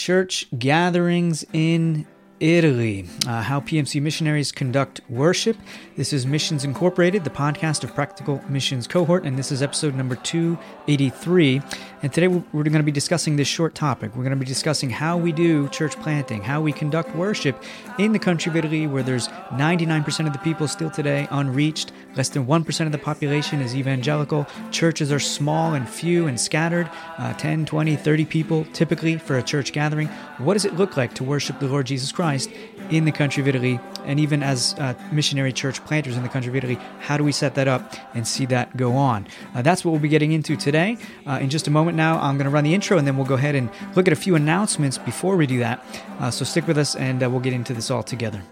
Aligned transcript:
church 0.00 0.46
gatherings 0.58 1.44
in 1.52 2.06
Italy, 2.40 3.06
uh, 3.26 3.42
how 3.42 3.60
PMC 3.60 4.00
missionaries 4.00 4.50
conduct 4.50 5.02
worship. 5.10 5.58
This 5.96 6.14
is 6.14 6.24
Missions 6.24 6.64
Incorporated, 6.64 7.22
the 7.22 7.30
podcast 7.30 7.84
of 7.84 7.94
Practical 7.94 8.42
Missions 8.48 8.86
Cohort, 8.86 9.24
and 9.24 9.38
this 9.38 9.52
is 9.52 9.60
episode 9.60 9.94
number 9.94 10.16
283. 10.16 11.60
And 12.02 12.10
today 12.10 12.28
we're 12.28 12.62
going 12.62 12.72
to 12.72 12.82
be 12.82 12.90
discussing 12.90 13.36
this 13.36 13.46
short 13.46 13.74
topic. 13.74 14.16
We're 14.16 14.22
going 14.22 14.30
to 14.30 14.36
be 14.36 14.46
discussing 14.46 14.88
how 14.88 15.18
we 15.18 15.32
do 15.32 15.68
church 15.68 16.00
planting, 16.00 16.40
how 16.40 16.62
we 16.62 16.72
conduct 16.72 17.14
worship 17.14 17.62
in 17.98 18.12
the 18.12 18.18
country 18.18 18.48
of 18.48 18.56
Italy, 18.56 18.86
where 18.86 19.02
there's 19.02 19.28
99% 19.50 20.26
of 20.26 20.32
the 20.32 20.38
people 20.38 20.66
still 20.66 20.90
today 20.90 21.28
unreached, 21.30 21.92
less 22.16 22.30
than 22.30 22.46
1% 22.46 22.86
of 22.86 22.92
the 22.92 22.98
population 22.98 23.60
is 23.60 23.76
evangelical, 23.76 24.46
churches 24.70 25.12
are 25.12 25.20
small 25.20 25.74
and 25.74 25.86
few 25.86 26.26
and 26.26 26.40
scattered, 26.40 26.88
uh, 27.18 27.34
10, 27.34 27.66
20, 27.66 27.96
30 27.96 28.24
people 28.24 28.64
typically 28.72 29.18
for 29.18 29.36
a 29.36 29.42
church 29.42 29.72
gathering. 29.72 30.08
What 30.38 30.54
does 30.54 30.64
it 30.64 30.76
look 30.76 30.96
like 30.96 31.12
to 31.16 31.24
worship 31.24 31.58
the 31.58 31.68
Lord 31.68 31.84
Jesus 31.84 32.12
Christ? 32.12 32.50
In 32.88 33.04
the 33.04 33.12
country 33.12 33.42
of 33.42 33.46
Italy, 33.46 33.78
and 34.04 34.18
even 34.18 34.42
as 34.42 34.74
uh, 34.78 34.94
missionary 35.12 35.52
church 35.52 35.84
planters 35.84 36.16
in 36.16 36.22
the 36.22 36.28
country 36.28 36.50
of 36.50 36.56
Italy, 36.56 36.78
how 36.98 37.16
do 37.16 37.22
we 37.22 37.30
set 37.30 37.54
that 37.54 37.68
up 37.68 37.94
and 38.14 38.26
see 38.26 38.46
that 38.46 38.76
go 38.76 38.96
on? 38.96 39.28
Uh, 39.54 39.62
that's 39.62 39.84
what 39.84 39.92
we'll 39.92 40.00
be 40.00 40.08
getting 40.08 40.32
into 40.32 40.56
today. 40.56 40.96
Uh, 41.26 41.38
in 41.40 41.50
just 41.50 41.68
a 41.68 41.70
moment 41.70 41.89
now, 41.94 42.20
I'm 42.20 42.36
going 42.36 42.44
to 42.44 42.50
run 42.50 42.64
the 42.64 42.74
intro, 42.74 42.98
and 42.98 43.06
then 43.06 43.16
we'll 43.16 43.26
go 43.26 43.34
ahead 43.34 43.54
and 43.54 43.70
look 43.94 44.06
at 44.06 44.12
a 44.12 44.16
few 44.16 44.34
announcements 44.34 44.98
before 44.98 45.36
we 45.36 45.46
do 45.46 45.58
that. 45.60 45.84
Uh, 46.18 46.30
so 46.30 46.44
stick 46.44 46.66
with 46.66 46.78
us, 46.78 46.94
and 46.96 47.22
uh, 47.22 47.30
we'll 47.30 47.40
get 47.40 47.52
into 47.52 47.74
this 47.74 47.90
all 47.90 48.02
together. 48.02 48.42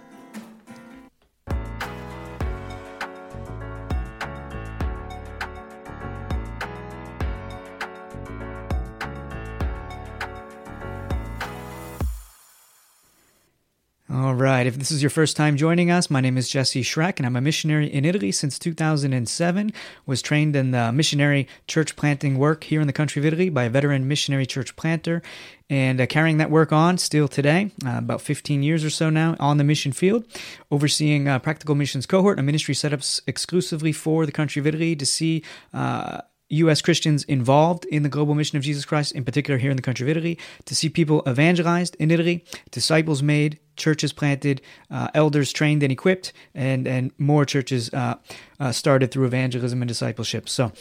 If 14.69 14.77
this 14.77 14.91
is 14.91 15.03
your 15.03 15.09
first 15.09 15.35
time 15.35 15.57
joining 15.57 15.91
us, 15.91 16.11
my 16.11 16.21
name 16.21 16.37
is 16.37 16.51
Jesse 16.51 16.83
Schreck, 16.83 17.17
and 17.17 17.25
I'm 17.25 17.37
a 17.37 17.41
missionary 17.41 17.87
in 17.87 18.05
Italy 18.05 18.31
since 18.31 18.59
2007. 18.59 19.73
Was 20.05 20.21
trained 20.21 20.55
in 20.55 20.73
the 20.73 20.93
missionary 20.93 21.49
church 21.67 21.97
planting 21.97 22.37
work 22.37 22.65
here 22.65 22.83
in 22.83 22.87
the 22.87 22.93
country 22.93 23.19
of 23.19 23.25
Italy 23.25 23.49
by 23.49 23.65
a 23.65 23.71
veteran 23.71 24.07
missionary 24.07 24.45
church 24.45 24.77
planter, 24.77 25.23
and 25.71 25.99
uh, 25.99 26.07
carrying 26.07 26.37
that 26.37 26.51
work 26.51 26.71
on 26.71 26.99
still 26.99 27.29
today, 27.29 27.71
uh, 27.87 27.97
about 27.97 28.21
15 28.21 28.63
years 28.63 28.85
or 28.85 28.91
so 28.91 29.09
now 29.09 29.37
on 29.41 29.57
the 29.57 29.65
mission 29.65 29.91
field, 29.91 30.27
overseeing 30.71 31.25
Practical 31.41 31.75
Missions 31.75 32.05
Cohort, 32.05 32.39
a 32.39 32.43
ministry 32.43 32.75
set 32.75 32.93
up 32.93 33.01
exclusively 33.27 33.93
for 33.93 34.27
the 34.27 34.33
country 34.33 34.61
of 34.61 34.67
Italy 34.67 34.95
to 34.97 35.07
see 35.07 35.43
uh, 35.73 36.21
U.S. 36.51 36.81
Christians 36.81 37.25
involved 37.25 37.85
in 37.87 38.03
the 38.03 38.09
global 38.09 38.35
mission 38.35 38.57
of 38.57 38.65
Jesus 38.65 38.85
Christ, 38.85 39.13
in 39.13 39.25
particular 39.25 39.59
here 39.59 39.71
in 39.71 39.77
the 39.77 39.83
country 39.83 40.05
of 40.05 40.09
Italy, 40.09 40.39
to 40.65 40.75
see 40.75 40.89
people 40.89 41.23
evangelized 41.29 41.97
in 41.97 42.11
Italy, 42.11 42.45
disciples 42.71 43.23
made, 43.23 43.59
churches 43.77 44.13
planted, 44.13 44.61
uh, 44.91 45.09
elders 45.15 45.53
trained 45.53 45.83
and 45.83 45.93
equipped, 45.93 46.33
and 46.55 46.87
and 46.87 47.13
more 47.19 47.45
churches 47.45 47.93
uh, 47.93 48.17
uh, 48.61 48.73
started 48.73 49.11
through 49.11 49.27
evangelism 49.27 49.83
and 49.83 49.89
discipleship. 49.89 50.49
So. 50.49 50.73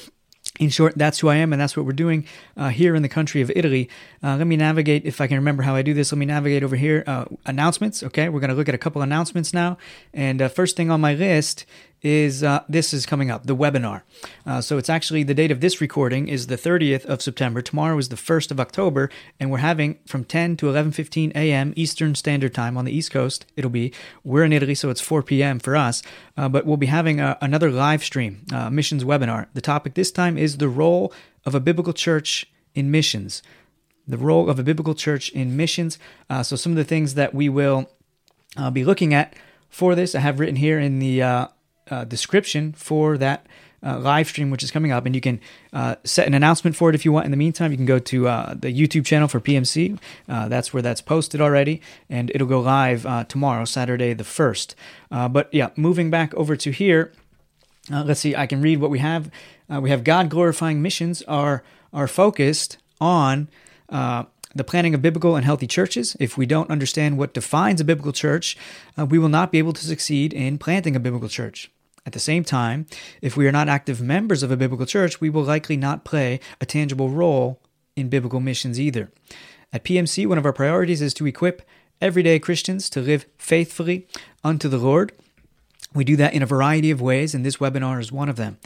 In 0.60 0.70
short, 0.70 0.98
that's 0.98 1.20
who 1.20 1.28
I 1.28 1.36
am, 1.36 1.54
and 1.54 1.62
that's 1.62 1.78
what 1.78 1.86
we're 1.86 1.92
doing 1.92 2.26
uh, 2.56 2.70
here 2.70 2.96
in 2.96 3.04
the 3.04 3.10
country 3.10 3.42
of 3.42 3.52
Italy. 3.56 3.90
Uh, 4.24 4.38
let 4.38 4.48
me 4.48 4.56
navigate, 4.56 5.06
if 5.06 5.22
I 5.22 5.28
can 5.28 5.38
remember 5.38 5.62
how 5.62 5.76
I 5.76 5.84
do 5.84 5.94
this, 5.94 6.12
let 6.12 6.18
me 6.18 6.26
navigate 6.26 6.64
over 6.64 6.76
here. 6.76 7.04
Uh, 7.06 7.26
announcements, 7.46 8.02
okay? 8.02 8.28
We're 8.28 8.40
going 8.40 8.50
to 8.50 8.56
look 8.56 8.70
at 8.70 8.74
a 8.74 8.80
couple 8.80 9.04
announcements 9.04 9.54
now. 9.54 9.78
And 10.16 10.42
first 10.52 10.76
thing 10.76 10.90
on 10.90 11.00
my 11.00 11.14
list 11.14 11.66
is 12.02 12.44
uh, 12.44 12.64
this 12.70 12.94
is 12.94 13.06
coming 13.06 13.32
up 13.32 13.46
the 13.46 13.56
webinar. 13.56 14.04
Uh, 14.46 14.62
so 14.62 14.78
it's 14.78 14.90
actually 14.90 15.24
the 15.24 15.34
date 15.34 15.52
of 15.52 15.62
this 15.62 15.82
recording 15.82 16.28
is 16.28 16.48
the 16.48 16.56
30th 16.56 17.06
of 17.06 17.22
september. 17.22 17.62
Tomorrow 17.62 17.98
is 17.98 18.10
the 18.10 18.16
1st 18.16 18.52
of 18.52 18.60
october 18.60 19.10
and 19.40 19.50
we're 19.50 19.58
having 19.58 19.98
from 20.06 20.24
10 20.24 20.58
to 20.58 20.68
11.15 20.68 21.32
a.m 21.36 21.74
eastern 21.76 22.16
standard 22.16 22.54
time 22.54 22.78
on 22.78 22.86
the 22.86 22.92
east 22.92 23.12
coast. 23.12 23.46
It'll 23.56 23.72
be 23.72 23.94
we're 24.24 24.44
in 24.44 24.54
italy 24.54 24.76
so 24.76 24.90
it's 24.90 25.02
4 25.02 25.24
p.m 25.24 25.60
for 25.60 25.76
us 25.76 26.04
uh, 26.36 26.48
but 26.50 26.66
we'll 26.66 26.78
be 26.78 26.88
having 26.88 27.20
a, 27.20 27.38
another 27.42 27.72
live 27.72 28.04
stream 28.04 28.46
uh, 28.54 28.70
missions 28.70 29.04
webinar. 29.04 29.48
The 29.54 29.62
topic 29.62 29.96
this 29.96 30.12
time 30.12 30.38
is 30.38 30.58
the 30.58 30.70
role 30.70 31.12
of 31.46 31.56
a 31.56 31.60
biblical 31.60 31.94
church 31.94 32.46
in 32.76 32.92
missions. 32.92 33.42
The 34.08 34.18
role 34.18 34.50
of 34.50 34.60
a 34.60 34.64
biblical 34.64 34.96
church 34.96 35.30
in 35.32 35.58
missions. 35.58 35.98
Uh, 36.30 36.44
so 36.44 36.56
some 36.56 36.72
of 36.72 36.78
the 36.78 36.84
things 36.84 37.16
that 37.16 37.34
we 37.34 37.50
will 37.50 37.90
uh, 38.56 38.70
be 38.70 38.86
looking 38.86 39.14
at 39.14 39.36
for 39.70 39.96
this 39.96 40.16
i 40.16 40.20
have 40.20 40.40
written 40.40 40.56
here 40.56 40.80
in 40.80 41.00
the 41.00 41.22
uh, 41.90 42.04
description 42.04 42.74
for 42.74 43.18
that 43.18 43.46
uh, 43.84 44.00
live 44.00 44.28
stream, 44.28 44.50
which 44.50 44.64
is 44.64 44.72
coming 44.72 44.92
up, 44.92 45.06
and 45.06 45.14
you 45.14 45.22
can 45.22 45.40
uh, 45.72 45.96
set 46.04 46.28
an 46.28 46.34
announcement 46.34 46.76
for 46.76 46.90
it 46.90 46.96
if 46.96 47.06
you 47.06 47.12
want. 47.12 47.26
In 47.26 47.32
the 47.32 47.38
meantime, 47.38 47.72
you 47.72 47.78
can 47.78 47.86
go 47.86 48.00
to 48.00 48.28
uh, 48.28 48.54
the 48.56 48.74
YouTube 48.74 49.06
channel 49.06 49.28
for 49.28 49.40
PMC. 49.40 50.00
Uh, 50.28 50.48
that's 50.48 50.74
where 50.74 50.82
that's 50.82 51.02
posted 51.02 51.42
already, 51.42 51.82
and 52.10 52.32
it'll 52.34 52.48
go 52.48 52.60
live 52.60 53.06
uh, 53.06 53.24
tomorrow, 53.26 53.66
Saturday 53.66 54.14
the 54.14 54.24
first. 54.24 54.76
but 55.10 55.54
yeah, 55.54 55.70
moving 55.76 56.10
back 56.10 56.34
over 56.34 56.56
to 56.56 56.72
here, 56.72 57.14
let's 57.90 58.20
see. 58.20 58.36
I 58.36 58.48
can 58.48 58.62
read 58.62 58.80
what 58.80 58.90
we 58.90 59.00
have. 59.00 59.30
we 59.70 59.90
have 59.90 60.04
God 60.04 60.30
glorifying 60.30 60.82
missions 60.82 61.22
are 61.24 61.64
are 61.94 62.08
focused 62.08 62.78
on 63.00 63.48
the 64.58 64.64
planning 64.64 64.94
of 64.94 65.02
biblical 65.02 65.36
and 65.36 65.46
healthy 65.46 65.68
churches. 65.68 66.18
If 66.20 66.38
we 66.38 66.46
don't 66.46 66.70
understand 66.70 67.18
what 67.18 67.34
defines 67.34 67.80
a 67.80 67.86
biblical 67.86 68.12
church, 68.12 68.58
uh, 68.98 69.06
we 69.06 69.20
will 69.20 69.30
not 69.30 69.52
be 69.52 69.60
able 69.60 69.74
to 69.74 69.86
succeed 69.86 70.34
in 70.34 70.58
planting 70.58 70.96
a 70.96 71.00
biblical 71.00 71.30
church. 71.30 71.70
At 72.08 72.14
the 72.14 72.20
same 72.20 72.46
time, 72.46 72.86
if 73.22 73.36
we 73.36 73.48
are 73.48 73.52
not 73.52 73.68
active 73.68 74.02
members 74.02 74.42
of 74.42 74.50
a 74.50 74.56
biblical 74.56 74.86
church, 74.86 75.20
we 75.20 75.30
will 75.30 75.44
likely 75.44 75.76
not 75.76 76.06
play 76.06 76.40
a 76.62 76.66
tangible 76.66 77.10
role 77.10 77.60
in 77.98 78.08
biblical 78.08 78.40
missions 78.40 78.80
either. 78.80 79.12
At 79.74 79.84
PMC, 79.84 80.26
one 80.26 80.38
of 80.38 80.46
our 80.46 80.54
priorities 80.54 81.02
is 81.02 81.14
to 81.16 81.28
equip 81.28 81.68
everyday 82.00 82.40
Christians 82.40 82.90
to 82.92 83.02
live 83.02 83.26
faithfully 83.38 84.08
unto 84.42 84.70
the 84.70 84.78
Lord. 84.78 85.12
We 85.94 86.06
do 86.06 86.16
that 86.16 86.34
in 86.34 86.42
a 86.42 86.46
variety 86.46 86.92
of 86.92 87.02
ways, 87.02 87.36
and 87.36 87.46
this 87.46 87.58
webinar 87.58 88.00
is 88.00 88.10
one 88.10 88.30
of 88.30 88.38
them. 88.38 88.58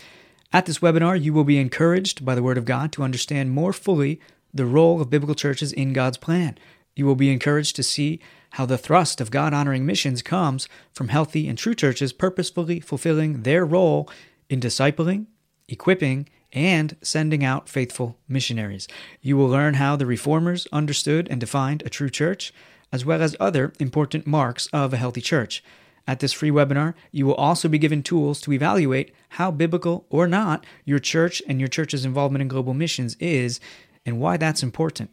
At 0.53 0.68
this 0.68 0.78
webinar, 0.78 1.19
you 1.19 1.34
will 1.34 1.44
be 1.44 1.57
encouraged 1.57 2.24
by 2.24 2.35
the 2.35 2.44
Word 2.44 2.59
of 2.59 2.66
God 2.66 2.91
to 2.91 3.03
understand 3.03 3.50
more 3.50 3.74
fully 3.74 4.22
the 4.53 4.68
role 4.68 5.01
of 5.01 5.09
biblical 5.09 5.34
churches 5.34 5.74
in 5.74 5.94
God's 5.94 6.18
plan. 6.18 6.59
You 6.96 7.06
will 7.06 7.16
be 7.16 7.31
encouraged 7.31 7.75
to 7.78 7.84
see 7.84 8.19
how 8.52 8.66
the 8.66 8.78
thrust 8.78 9.22
of 9.22 9.31
God 9.31 9.53
honoring 9.53 9.85
missions 9.85 10.22
comes 10.22 10.68
from 10.94 11.07
healthy 11.07 11.47
and 11.47 11.57
true 11.57 11.75
churches 11.75 12.12
purposefully 12.12 12.79
fulfilling 12.79 13.44
their 13.44 13.66
role 13.66 14.09
in 14.50 14.59
discipling, 14.59 15.28
equipping, 15.69 16.28
and 16.51 16.97
sending 17.01 17.46
out 17.46 17.69
faithful 17.69 18.18
missionaries. 18.28 18.88
You 19.22 19.38
will 19.38 19.47
learn 19.47 19.75
how 19.75 19.96
the 19.96 20.06
reformers 20.06 20.68
understood 20.74 21.28
and 21.30 21.40
defined 21.40 21.81
a 21.85 21.90
true 21.90 22.09
church, 22.09 22.53
as 22.91 23.06
well 23.06 23.22
as 23.22 23.38
other 23.40 23.72
important 23.80 24.28
marks 24.28 24.68
of 24.74 24.94
a 24.94 24.97
healthy 24.97 25.22
church. 25.22 25.63
At 26.07 26.19
this 26.19 26.34
free 26.34 26.51
webinar, 26.51 26.94
you 27.12 27.25
will 27.25 27.35
also 27.35 27.69
be 27.69 27.78
given 27.78 28.03
tools 28.03 28.41
to 28.41 28.51
evaluate 28.51 29.13
how 29.30 29.51
biblical 29.51 30.06
or 30.09 30.28
not 30.28 30.66
your 30.84 31.00
church 31.00 31.41
and 31.47 31.59
your 31.59 31.69
church's 31.69 32.03
involvement 32.03 32.41
in 32.41 32.47
global 32.50 32.74
missions 32.74 33.16
is 33.19 33.62
and 34.06 34.19
why 34.19 34.35
that's 34.35 34.63
important. 34.63 35.12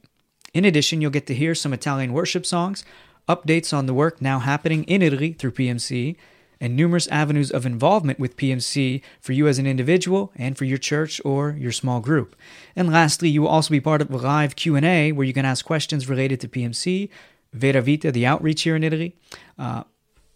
In 0.55 0.65
addition, 0.65 1.01
you'll 1.01 1.11
get 1.11 1.27
to 1.27 1.35
hear 1.35 1.55
some 1.55 1.73
Italian 1.73 2.13
worship 2.13 2.47
songs, 2.47 2.85
updates 3.29 3.77
on 3.77 3.87
the 3.87 3.95
work 3.95 4.23
now 4.23 4.39
happening 4.39 4.85
in 4.85 5.03
Italy 5.03 5.33
through 5.33 5.53
PMC, 5.53 6.17
and 6.61 6.75
numerous 6.75 7.07
avenues 7.09 7.51
of 7.51 7.65
involvement 7.65 8.19
with 8.19 8.37
PMC 8.37 9.01
for 9.21 9.33
you 9.33 9.47
as 9.47 9.59
an 9.59 9.67
individual 9.67 10.33
and 10.35 10.59
for 10.59 10.65
your 10.65 10.79
church 10.79 11.21
or 11.25 11.57
your 11.59 11.73
small 11.73 12.01
group. 12.01 12.35
And 12.75 12.91
lastly, 12.91 13.29
you 13.29 13.43
will 13.43 13.49
also 13.49 13.71
be 13.71 13.81
part 13.81 14.03
of 14.03 14.11
a 14.11 14.17
live 14.17 14.57
Q&A 14.57 15.13
where 15.13 15.27
you 15.27 15.33
can 15.33 15.45
ask 15.45 15.65
questions 15.65 16.09
related 16.09 16.41
to 16.41 16.49
PMC, 16.49 17.09
Vera 17.53 17.81
Vita, 17.81 18.11
the 18.11 18.27
outreach 18.27 18.63
here 18.63 18.77
in 18.77 18.85
Italy, 18.85 19.15
uh, 19.59 19.85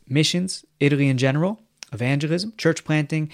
missions, 0.08 0.64
Italy 0.80 1.08
in 1.08 1.18
general, 1.18 1.60
evangelism, 1.92 2.52
church 2.56 2.84
planting, 2.84 3.30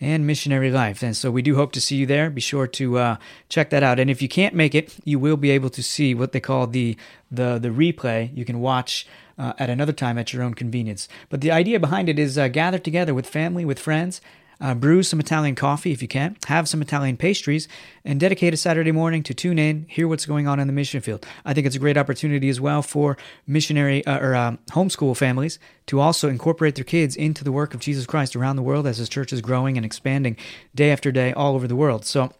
and 0.00 0.26
missionary 0.26 0.70
life. 0.70 1.02
And 1.02 1.16
so 1.16 1.30
we 1.30 1.42
do 1.42 1.56
hope 1.56 1.72
to 1.72 1.80
see 1.80 1.96
you 1.96 2.06
there. 2.06 2.30
Be 2.30 2.40
sure 2.40 2.66
to 2.66 2.98
uh, 2.98 3.16
check 3.48 3.70
that 3.70 3.82
out. 3.82 4.00
And 4.00 4.10
if 4.10 4.22
you 4.22 4.28
can't 4.28 4.54
make 4.54 4.74
it, 4.74 4.96
you 5.04 5.18
will 5.18 5.36
be 5.36 5.50
able 5.50 5.70
to 5.70 5.82
see 5.82 6.14
what 6.14 6.32
they 6.32 6.40
call 6.40 6.66
the 6.66 6.96
the 7.30 7.58
the 7.58 7.68
replay. 7.68 8.34
You 8.36 8.44
can 8.44 8.60
watch 8.60 9.06
uh, 9.38 9.52
at 9.58 9.70
another 9.70 9.92
time 9.92 10.18
at 10.18 10.32
your 10.32 10.42
own 10.42 10.54
convenience. 10.54 11.08
But 11.28 11.40
the 11.40 11.50
idea 11.50 11.80
behind 11.80 12.08
it 12.08 12.18
is 12.18 12.36
uh, 12.36 12.48
gather 12.48 12.78
together 12.78 13.14
with 13.14 13.26
family, 13.26 13.64
with 13.64 13.78
friends, 13.78 14.20
uh, 14.60 14.74
brew 14.74 15.02
some 15.02 15.20
Italian 15.20 15.54
coffee 15.54 15.92
if 15.92 16.02
you 16.02 16.08
can, 16.08 16.36
have 16.46 16.68
some 16.68 16.82
Italian 16.82 17.16
pastries, 17.16 17.68
and 18.04 18.20
dedicate 18.20 18.54
a 18.54 18.56
Saturday 18.56 18.92
morning 18.92 19.22
to 19.22 19.34
tune 19.34 19.58
in, 19.58 19.86
hear 19.88 20.06
what's 20.06 20.26
going 20.26 20.46
on 20.46 20.60
in 20.60 20.66
the 20.66 20.72
mission 20.72 21.00
field. 21.00 21.26
I 21.44 21.54
think 21.54 21.66
it's 21.66 21.76
a 21.76 21.80
great 21.80 21.96
opportunity 21.96 22.48
as 22.48 22.60
well 22.60 22.82
for 22.82 23.16
missionary 23.46 24.04
uh, 24.06 24.18
or 24.18 24.34
uh, 24.34 24.56
homeschool 24.70 25.16
families 25.16 25.58
to 25.86 26.00
also 26.00 26.28
incorporate 26.28 26.74
their 26.74 26.84
kids 26.84 27.16
into 27.16 27.44
the 27.44 27.52
work 27.52 27.74
of 27.74 27.80
Jesus 27.80 28.06
Christ 28.06 28.36
around 28.36 28.56
the 28.56 28.62
world 28.62 28.86
as 28.86 28.98
his 28.98 29.08
church 29.08 29.32
is 29.32 29.40
growing 29.40 29.76
and 29.76 29.84
expanding 29.84 30.36
day 30.74 30.90
after 30.90 31.10
day 31.10 31.32
all 31.32 31.54
over 31.54 31.66
the 31.66 31.76
world. 31.76 32.04
So 32.04 32.32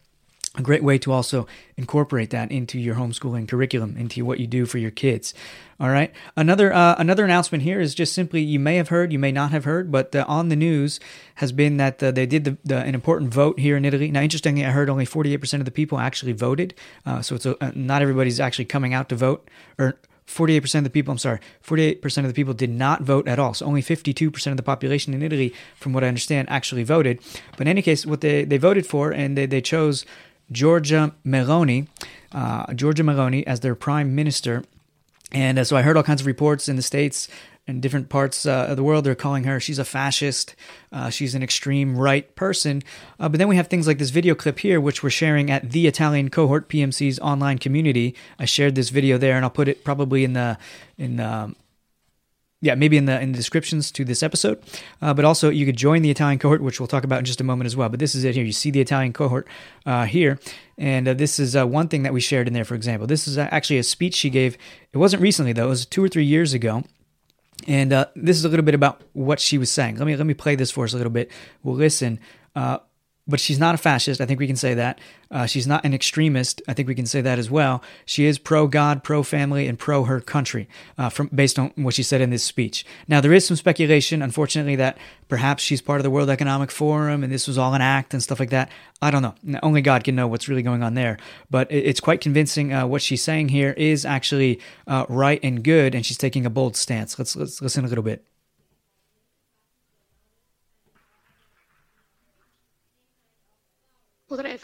a 0.57 0.63
great 0.63 0.83
way 0.83 0.99
to 0.99 1.13
also 1.13 1.47
incorporate 1.77 2.31
that 2.31 2.51
into 2.51 2.79
your 2.79 2.97
homeschooling 2.97 3.47
curriculum, 3.47 3.97
into 3.97 4.25
what 4.25 4.41
you 4.41 4.49
do 4.49 4.67
for 4.67 4.79
your 4.79 4.91
kids. 4.91 5.33
All 5.79 5.91
right. 5.91 6.13
Another 6.37 6.73
uh, 6.73 6.97
another 6.99 7.25
announcement 7.25 7.63
here 7.63 7.81
is 7.81 7.95
just 7.95 8.13
simply 8.13 8.43
you 8.43 8.59
may 8.59 8.75
have 8.77 8.89
heard, 8.89 9.13
you 9.13 9.19
may 9.19 9.31
not 9.31 9.53
have 9.53 9.65
heard, 9.65 9.93
but 9.93 10.15
uh, 10.15 10.25
on 10.27 10.49
the 10.49 10.57
news 10.57 10.99
has 11.37 11.53
been 11.53 11.77
that 11.77 12.03
uh, 12.03 12.11
they 12.11 12.27
did 12.27 12.45
the, 12.45 12.59
the, 12.65 12.79
an 12.79 12.95
important 12.95 13.33
vote 13.33 13.61
here 13.61 13.77
in 13.77 13.85
Italy. 13.85 14.11
Now, 14.11 14.23
interestingly, 14.23 14.65
I 14.65 14.71
heard 14.71 14.91
only 14.91 15.07
48% 15.07 15.61
of 15.61 15.65
the 15.65 15.71
people 15.71 15.99
actually 15.99 16.33
voted, 16.33 16.75
uh, 17.07 17.23
so 17.23 17.37
it's 17.37 17.47
a, 17.47 17.63
uh, 17.65 17.71
not 17.77 18.03
everybody's 18.03 18.41
actually 18.41 18.65
coming 18.65 18.93
out 18.93 19.09
to 19.11 19.17
vote, 19.17 19.49
or 19.79 19.99
48% 20.27 20.77
of 20.77 20.85
the 20.85 20.91
people, 20.91 21.11
I'm 21.13 21.19
sorry, 21.19 21.41
48% 21.65 22.19
of 22.19 22.29
the 22.29 22.35
people 22.35 22.55
did 22.55 22.71
not 22.71 23.03
vote 23.03 23.27
at 23.27 23.39
all. 23.39 23.53
So 23.53 23.67
only 23.67 23.83
52% 23.83 24.47
of 24.47 24.57
the 24.57 24.63
population 24.63 25.13
in 25.13 25.23
Italy, 25.23 25.53
from 25.75 25.93
what 25.93 26.05
I 26.05 26.09
understand, 26.09 26.49
actually 26.49 26.85
voted. 26.85 27.21
But 27.53 27.63
in 27.63 27.69
any 27.69 27.83
case, 27.83 28.07
what 28.07 28.21
they, 28.21 28.45
they 28.45 28.59
voted 28.59 28.87
for, 28.87 29.11
and 29.11 29.37
they, 29.37 29.47
they 29.47 29.61
chose 29.61 30.07
Giorgia 30.53 31.13
Meloni, 31.25 31.89
uh, 32.33 32.67
Giorgia 32.67 33.05
Meloni 33.05 33.45
as 33.47 33.61
their 33.61 33.75
prime 33.75 34.15
minister. 34.15 34.65
And 35.33 35.59
uh, 35.59 35.65
so 35.65 35.77
I 35.77 35.83
heard 35.83 35.97
all 35.97 36.03
kinds 36.03 36.21
of 36.21 36.27
reports 36.27 36.69
in 36.69 36.77
the 36.77 36.83
States 36.83 37.29
in 37.71 37.81
different 37.81 38.09
parts 38.09 38.45
uh, 38.47 38.67
of 38.69 38.77
the 38.77 38.83
world, 38.83 39.05
they're 39.05 39.15
calling 39.15 39.45
her 39.45 39.61
she's 39.61 39.79
a 39.79 39.85
fascist, 39.85 40.55
uh, 40.93 41.09
she's 41.09 41.35
an 41.35 41.43
extreme 41.43 41.97
right 41.97 42.35
person. 42.35 42.83
Uh, 43.19 43.29
but 43.29 43.39
then 43.39 43.49
we 43.49 43.57
have 43.57 43.69
things 43.69 43.87
like 43.87 43.99
this 43.99 44.11
video 44.11 44.35
clip 44.35 44.59
here, 44.59 44.81
which 44.81 45.03
we're 45.03 45.11
sharing 45.11 45.51
at 45.51 45.71
the 45.71 45.87
Italian 45.87 46.29
Cohort 46.29 46.69
PMC's 46.69 47.19
online 47.21 47.59
community. 47.59 48.15
I 48.39 48.45
shared 48.45 48.75
this 48.75 48.91
video 48.91 49.17
there, 49.17 49.37
and 49.37 49.45
I'll 49.45 49.51
put 49.51 49.69
it 49.69 49.85
probably 49.85 50.25
in 50.25 50.35
the 50.35 50.59
in 50.99 51.17
the 51.17 51.55
yeah, 52.63 52.75
maybe 52.75 52.99
in 52.99 53.07
the 53.07 53.19
in 53.21 53.33
the 53.33 53.37
descriptions 53.37 53.91
to 53.93 54.05
this 54.05 54.23
episode. 54.23 54.63
Uh, 55.01 55.15
but 55.15 55.25
also, 55.25 55.49
you 55.49 55.65
could 55.65 55.77
join 55.77 56.03
the 56.03 56.11
Italian 56.11 56.39
cohort, 56.39 56.61
which 56.61 56.79
we'll 56.79 56.87
talk 56.87 57.05
about 57.05 57.21
in 57.21 57.25
just 57.25 57.41
a 57.41 57.45
moment 57.45 57.67
as 57.67 57.75
well. 57.75 57.89
But 57.89 58.01
this 58.01 58.15
is 58.15 58.25
it 58.25 58.35
here. 58.35 58.45
You 58.45 58.53
see 58.53 58.71
the 58.71 58.81
Italian 58.81 59.13
cohort 59.15 59.49
uh, 59.87 60.05
here, 60.05 60.39
and 60.77 61.09
uh, 61.09 61.15
this 61.15 61.39
is 61.39 61.57
uh, 61.57 61.67
one 61.67 61.89
thing 61.89 62.03
that 62.03 62.13
we 62.13 62.21
shared 62.21 62.47
in 62.47 62.53
there. 62.53 62.67
For 62.67 62.75
example, 62.75 63.07
this 63.07 63.27
is 63.27 63.39
uh, 63.39 63.49
actually 63.51 63.79
a 63.79 63.83
speech 63.83 64.15
she 64.15 64.29
gave. 64.29 64.59
It 64.93 64.99
wasn't 64.99 65.23
recently 65.23 65.55
though; 65.55 65.67
it 65.67 65.71
was 65.71 65.87
two 65.87 66.05
or 66.05 66.09
three 66.09 66.25
years 66.25 66.53
ago. 66.53 66.85
And 67.67 67.93
uh, 67.93 68.07
this 68.17 68.39
is 68.39 68.45
a 68.45 68.49
little 68.49 68.65
bit 68.65 68.75
about 68.75 69.03
what 69.13 69.39
she 69.39 69.59
was 69.59 69.71
saying. 69.71 69.97
Let 69.97 70.07
me 70.07 70.17
let 70.17 70.27
me 70.27 70.35
play 70.35 70.55
this 70.55 70.71
for 70.71 70.85
us 70.85 70.93
a 70.93 70.97
little 70.97 71.13
bit. 71.13 71.31
We'll 71.63 71.77
listen. 71.77 72.21
But 73.29 73.39
she's 73.39 73.59
not 73.61 73.75
a 73.75 73.79
fascist. 73.79 74.21
I 74.21 74.27
think 74.27 74.41
we 74.41 74.47
can 74.47 74.57
say 74.57 74.75
that. 74.75 74.99
Uh, 75.31 75.47
she's 75.47 75.67
not 75.67 75.85
an 75.85 75.95
extremist. 75.95 76.61
I 76.67 76.75
think 76.75 76.89
we 76.89 76.97
can 76.97 77.07
say 77.07 77.21
that 77.21 77.39
as 77.39 77.49
well. 77.49 77.83
She 78.05 78.25
is 78.25 78.39
pro 78.39 78.67
God, 78.67 79.05
pro 79.05 79.23
family, 79.23 79.69
and 79.69 79.79
pro 79.79 80.05
her 80.05 80.21
country, 80.21 80.69
uh, 80.99 81.11
from 81.11 81.29
based 81.33 81.59
on 81.59 81.73
what 81.77 81.95
she 81.95 82.03
said 82.03 82.21
in 82.21 82.31
this 82.31 82.43
speech. 82.43 82.85
Now 83.07 83.21
there 83.21 83.33
is 83.33 83.47
some 83.47 83.57
speculation, 83.57 84.23
unfortunately, 84.23 84.75
that 84.77 84.99
perhaps 85.29 85.63
she's 85.63 85.81
part 85.81 86.01
of 86.01 86.03
the 86.03 86.11
World 86.11 86.29
Economic 86.29 86.71
Forum 86.73 87.23
and 87.23 87.33
this 87.33 87.47
was 87.47 87.59
all 87.59 87.75
an 87.75 87.81
act 87.81 88.13
and 88.13 88.23
stuff 88.23 88.41
like 88.41 88.51
that. 88.51 88.71
I 89.01 89.11
don't 89.11 89.23
know. 89.23 89.61
Only 89.63 89.83
God 89.83 90.05
can 90.05 90.15
know 90.15 90.27
what's 90.27 90.49
really 90.49 90.63
going 90.63 90.83
on 90.83 90.95
there. 90.95 91.17
But 91.51 91.71
it's 91.71 92.01
quite 92.01 92.21
convincing. 92.21 92.73
Uh, 92.73 92.87
what 92.87 93.03
she's 93.03 93.23
saying 93.23 93.49
here 93.49 93.73
is 93.73 94.05
actually 94.05 94.61
uh, 94.87 95.07
right 95.09 95.41
and 95.43 95.63
good, 95.63 95.95
and 95.95 96.05
she's 96.05 96.19
taking 96.19 96.45
a 96.45 96.51
bold 96.51 96.77
stance. 96.77 97.19
Let's 97.19 97.37
let's 97.37 97.63
listen 97.63 97.85
a 97.85 97.89
little 97.89 98.05
bit. 98.05 98.25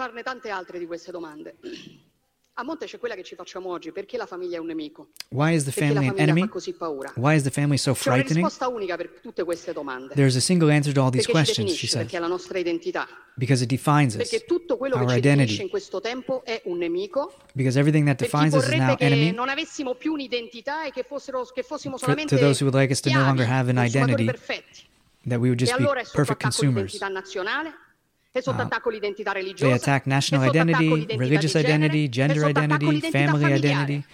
Farne 0.06 0.22
tante 0.22 0.50
altre 0.50 0.78
di 0.78 0.86
queste 0.86 1.10
domande. 1.10 1.56
A 2.58 2.64
monte 2.64 2.86
c'è 2.86 2.98
quella 2.98 3.14
che 3.14 3.22
ci 3.22 3.34
facciamo 3.34 3.68
oggi, 3.68 3.92
perché 3.92 4.16
la 4.16 4.24
famiglia 4.24 4.56
è 4.56 4.60
un 4.60 4.66
nemico? 4.66 5.08
Why 5.28 5.54
is 5.54 5.64
the 5.64 5.72
Perché 5.72 5.92
la 5.92 6.00
family 6.00 6.08
an 6.08 6.18
enemy? 6.18 6.40
fa 6.40 6.48
così 6.48 6.72
paura? 6.72 7.12
Why 7.16 7.36
is 7.36 7.42
the 7.42 7.50
family 7.50 7.76
so 7.76 7.92
C'è 7.92 8.08
una 8.08 8.16
frightening? 8.16 8.46
risposta 8.46 8.68
unica 8.68 8.96
per 8.96 9.10
tutte 9.20 9.44
queste 9.44 9.74
domande. 9.74 10.14
There's 10.14 10.36
a 10.36 10.40
single 10.40 10.72
answer 10.72 10.94
to 10.94 11.02
all 11.02 11.10
these 11.10 11.26
Perché 11.26 11.32
questions, 11.44 11.74
she 11.74 11.86
says, 11.86 12.10
because 13.34 13.62
it 13.62 13.68
defines 13.68 14.14
us, 14.14 14.32
our 14.94 15.12
identity, 15.12 15.60
in 15.60 15.68
questo 15.68 16.00
tempo 16.00 16.42
è 16.46 16.62
un 16.64 16.78
nemico. 16.78 17.34
because 17.52 17.78
everything 17.78 18.06
that 18.06 18.16
defines 18.16 18.54
us 18.54 18.64
is 18.66 18.72
now 18.78 18.96
enemy. 19.00 19.32
non 19.32 19.50
avessimo 19.50 19.94
più 19.94 20.12
un'identità 20.12 20.86
e 20.86 20.92
che, 20.92 21.02
fossero, 21.02 21.44
che 21.44 21.62
fossimo 21.62 21.98
For, 21.98 22.14
to 22.14 22.38
those 22.38 22.64
who 22.64 22.70
would 22.70 22.74
like 22.74 22.90
us 22.90 23.00
to 23.00 23.10
no 23.10 23.20
longer 23.20 23.46
have 23.46 23.68
an 23.68 23.76
identity, 23.76 24.24
that 25.26 25.38
we 25.38 25.50
would 25.50 25.58
just 25.58 25.76
be 25.76 25.84
perfect 26.14 26.40
consumers. 26.40 26.98
Uh, 28.36 28.68
They 29.56 29.72
attack 29.72 30.06
national 30.06 30.42
identity, 30.42 31.06
religious 31.16 31.56
identity, 31.56 32.08
gender 32.08 32.44
identity, 32.44 33.00
family 33.10 33.52
identity. 33.52 34.04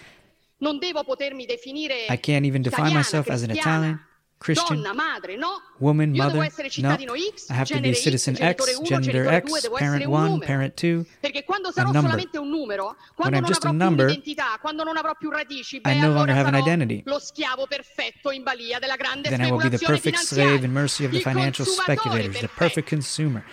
Non 0.58 0.78
devo 0.78 1.02
potermi 1.02 1.44
definire 1.44 2.06
I 2.08 2.20
can't 2.20 2.46
even 2.46 2.62
define 2.62 2.92
myself 2.92 3.28
as 3.28 3.42
an 3.42 3.50
Italian, 3.50 3.98
Christian, 4.38 4.82
donna, 4.82 4.94
madre, 4.94 5.36
no. 5.36 5.60
woman, 5.78 6.12
mother. 6.16 6.34
No, 6.34 6.42
I 6.42 7.52
have 7.52 7.68
to 7.68 7.80
be 7.80 7.94
citizen 7.94 8.36
X, 8.40 8.64
genitore 8.64 8.70
X, 8.70 8.90
1, 8.90 9.02
gender 9.02 9.26
X, 9.28 9.68
parent 9.76 10.06
1, 10.06 10.40
parent 10.40 10.74
2. 10.76 11.04
Perché 11.20 11.44
quando 11.44 11.70
a 11.74 11.82
number. 11.82 12.02
solamente 12.02 12.38
un 12.38 12.48
numero, 12.48 12.96
quando 13.16 13.36
I'm 13.38 13.44
just 13.44 13.64
a 13.64 13.72
number, 13.72 14.06
un'identità, 14.06 14.58
quando 14.60 14.84
non 14.84 14.96
avrò 14.96 15.14
più 15.16 15.30
radici, 15.30 15.80
I 15.84 15.98
no 16.00 16.12
longer 16.12 16.36
have 16.36 16.48
an 16.48 16.54
identity. 16.54 17.02
lo 17.06 17.18
schiavo 17.18 17.66
perfetto 17.66 18.30
in 18.30 18.42
balia 18.42 18.78
then 18.78 19.40
I 19.40 19.50
will 19.50 19.60
be 19.60 19.68
the 19.68 19.84
perfect 19.84 20.18
slave 20.18 20.64
and 20.64 20.72
mercy 20.72 21.04
of 21.04 21.12
the 21.12 21.20
financial 21.20 21.64
speculators, 21.64 22.40
the 22.40 22.48
perfect 22.48 22.88
consumer. 22.88 23.44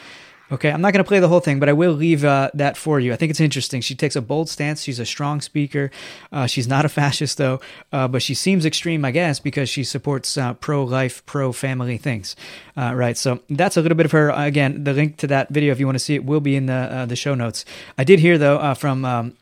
Okay, 0.51 0.71
I'm 0.71 0.81
not 0.81 0.93
going 0.93 1.03
to 1.03 1.07
play 1.07 1.19
the 1.19 1.27
whole 1.27 1.39
thing, 1.39 1.59
but 1.59 1.69
I 1.69 1.73
will 1.73 1.91
leave 1.91 2.25
uh, 2.25 2.49
that 2.55 2.75
for 2.75 2.99
you. 2.99 3.13
I 3.13 3.15
think 3.15 3.29
it's 3.29 3.39
interesting. 3.39 3.81
She 3.81 3.93
takes 3.93 4.15
a 4.15 4.21
bold 4.21 4.49
stance. 4.49 4.81
She's 4.81 4.99
a 4.99 5.05
strong 5.05 5.41
speaker. 5.41 5.91
Uh, 6.31 6.47
she's 6.47 6.67
not 6.67 6.85
a 6.85 6.89
fascist, 6.99 7.37
though, 7.37 7.61
uh, 7.91 8.07
but 8.07 8.23
she 8.23 8.33
seems 8.33 8.65
extreme, 8.65 9.05
I 9.05 9.11
guess, 9.11 9.39
because 9.39 9.69
she 9.69 9.83
supports 9.83 10.37
uh, 10.37 10.55
pro 10.55 10.83
life, 10.83 11.23
pro 11.27 11.51
family 11.51 11.97
things. 11.97 12.35
Uh, 12.75 12.93
right, 12.95 13.17
so 13.17 13.41
that's 13.49 13.77
a 13.77 13.81
little 13.81 13.97
bit 13.97 14.05
of 14.05 14.11
her. 14.11 14.29
Again, 14.31 14.83
the 14.83 14.93
link 14.93 15.17
to 15.17 15.27
that 15.27 15.49
video, 15.49 15.71
if 15.71 15.79
you 15.79 15.85
want 15.85 15.97
to 15.97 16.03
see 16.03 16.15
it, 16.15 16.25
will 16.25 16.39
be 16.39 16.55
in 16.55 16.65
the, 16.65 16.73
uh, 16.73 17.05
the 17.05 17.15
show 17.15 17.35
notes. 17.35 17.63
I 17.97 18.03
did 18.03 18.19
hear, 18.19 18.37
though, 18.37 18.73
from. 18.73 19.05
Um, 19.05 19.35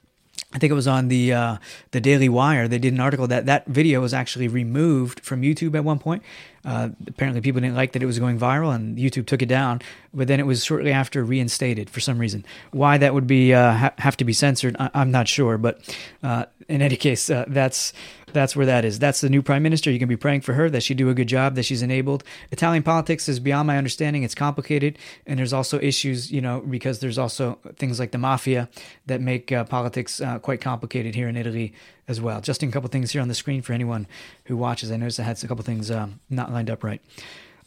I 0.53 0.59
think 0.59 0.71
it 0.71 0.75
was 0.75 0.87
on 0.87 1.09
the 1.09 1.33
uh, 1.33 1.57
the 1.91 1.99
Daily 1.99 2.29
Wire. 2.29 2.69
They 2.69 2.77
did 2.79 2.93
an 2.93 3.01
article 3.01 3.27
that 3.27 3.45
that 3.47 3.65
video 3.67 3.99
was 3.99 4.13
actually 4.13 4.47
removed 4.47 5.19
from 5.19 5.41
YouTube 5.41 5.75
at 5.75 5.83
one 5.83 5.99
point. 5.99 6.23
Uh, 6.63 6.89
apparently, 7.05 7.41
people 7.41 7.59
didn't 7.59 7.75
like 7.75 7.91
that 7.91 8.01
it 8.01 8.05
was 8.05 8.17
going 8.17 8.39
viral, 8.39 8.73
and 8.73 8.97
YouTube 8.97 9.25
took 9.27 9.41
it 9.41 9.47
down. 9.47 9.81
But 10.13 10.29
then 10.29 10.39
it 10.39 10.45
was 10.45 10.63
shortly 10.63 10.91
after 10.91 11.21
reinstated 11.23 11.89
for 11.89 11.99
some 11.99 12.17
reason. 12.17 12.45
Why 12.71 12.97
that 12.97 13.13
would 13.13 13.27
be 13.27 13.53
uh, 13.53 13.73
ha- 13.73 13.93
have 13.97 14.15
to 14.17 14.25
be 14.25 14.31
censored, 14.33 14.77
I- 14.79 14.89
I'm 14.93 15.11
not 15.11 15.27
sure. 15.27 15.57
But 15.57 15.81
uh, 16.23 16.45
in 16.69 16.81
any 16.81 16.95
case, 16.95 17.29
uh, 17.29 17.45
that's 17.47 17.93
that's 18.33 18.55
where 18.55 18.65
that 18.65 18.83
is. 18.83 18.99
That's 18.99 19.21
the 19.21 19.29
new 19.29 19.41
prime 19.41 19.63
minister. 19.63 19.89
You 19.89 19.99
can 19.99 20.09
be 20.09 20.17
praying 20.17 20.41
for 20.41 20.53
her 20.53 20.69
that 20.69 20.83
she 20.83 20.93
do 20.93 21.09
a 21.09 21.13
good 21.13 21.27
job, 21.27 21.55
that 21.55 21.63
she's 21.63 21.81
enabled. 21.81 22.23
Italian 22.51 22.83
politics 22.83 23.29
is 23.29 23.39
beyond 23.39 23.67
my 23.67 23.77
understanding. 23.77 24.23
It's 24.23 24.35
complicated, 24.35 24.97
and 25.25 25.39
there's 25.39 25.53
also 25.53 25.79
issues, 25.79 26.31
you 26.31 26.41
know, 26.41 26.59
because 26.59 26.99
there's 26.99 27.17
also 27.17 27.57
things 27.77 27.99
like 27.99 28.11
the 28.11 28.17
mafia 28.17 28.69
that 29.05 29.21
make 29.21 29.51
uh, 29.51 29.63
politics 29.63 30.19
uh, 30.19 30.39
quite 30.39 30.59
complicated 30.59 31.15
here 31.15 31.29
in 31.29 31.37
Italy 31.37 31.73
as 32.07 32.19
well. 32.19 32.41
Just 32.41 32.61
a 32.63 32.67
couple 32.67 32.89
things 32.89 33.11
here 33.11 33.21
on 33.21 33.27
the 33.27 33.35
screen 33.35 33.61
for 33.61 33.73
anyone 33.73 34.07
who 34.45 34.57
watches. 34.57 34.91
I 34.91 34.97
noticed 34.97 35.19
I 35.19 35.23
had 35.23 35.41
a 35.41 35.47
couple 35.47 35.63
things 35.63 35.89
um, 35.89 36.19
not 36.29 36.51
lined 36.51 36.69
up 36.69 36.83
right. 36.83 37.01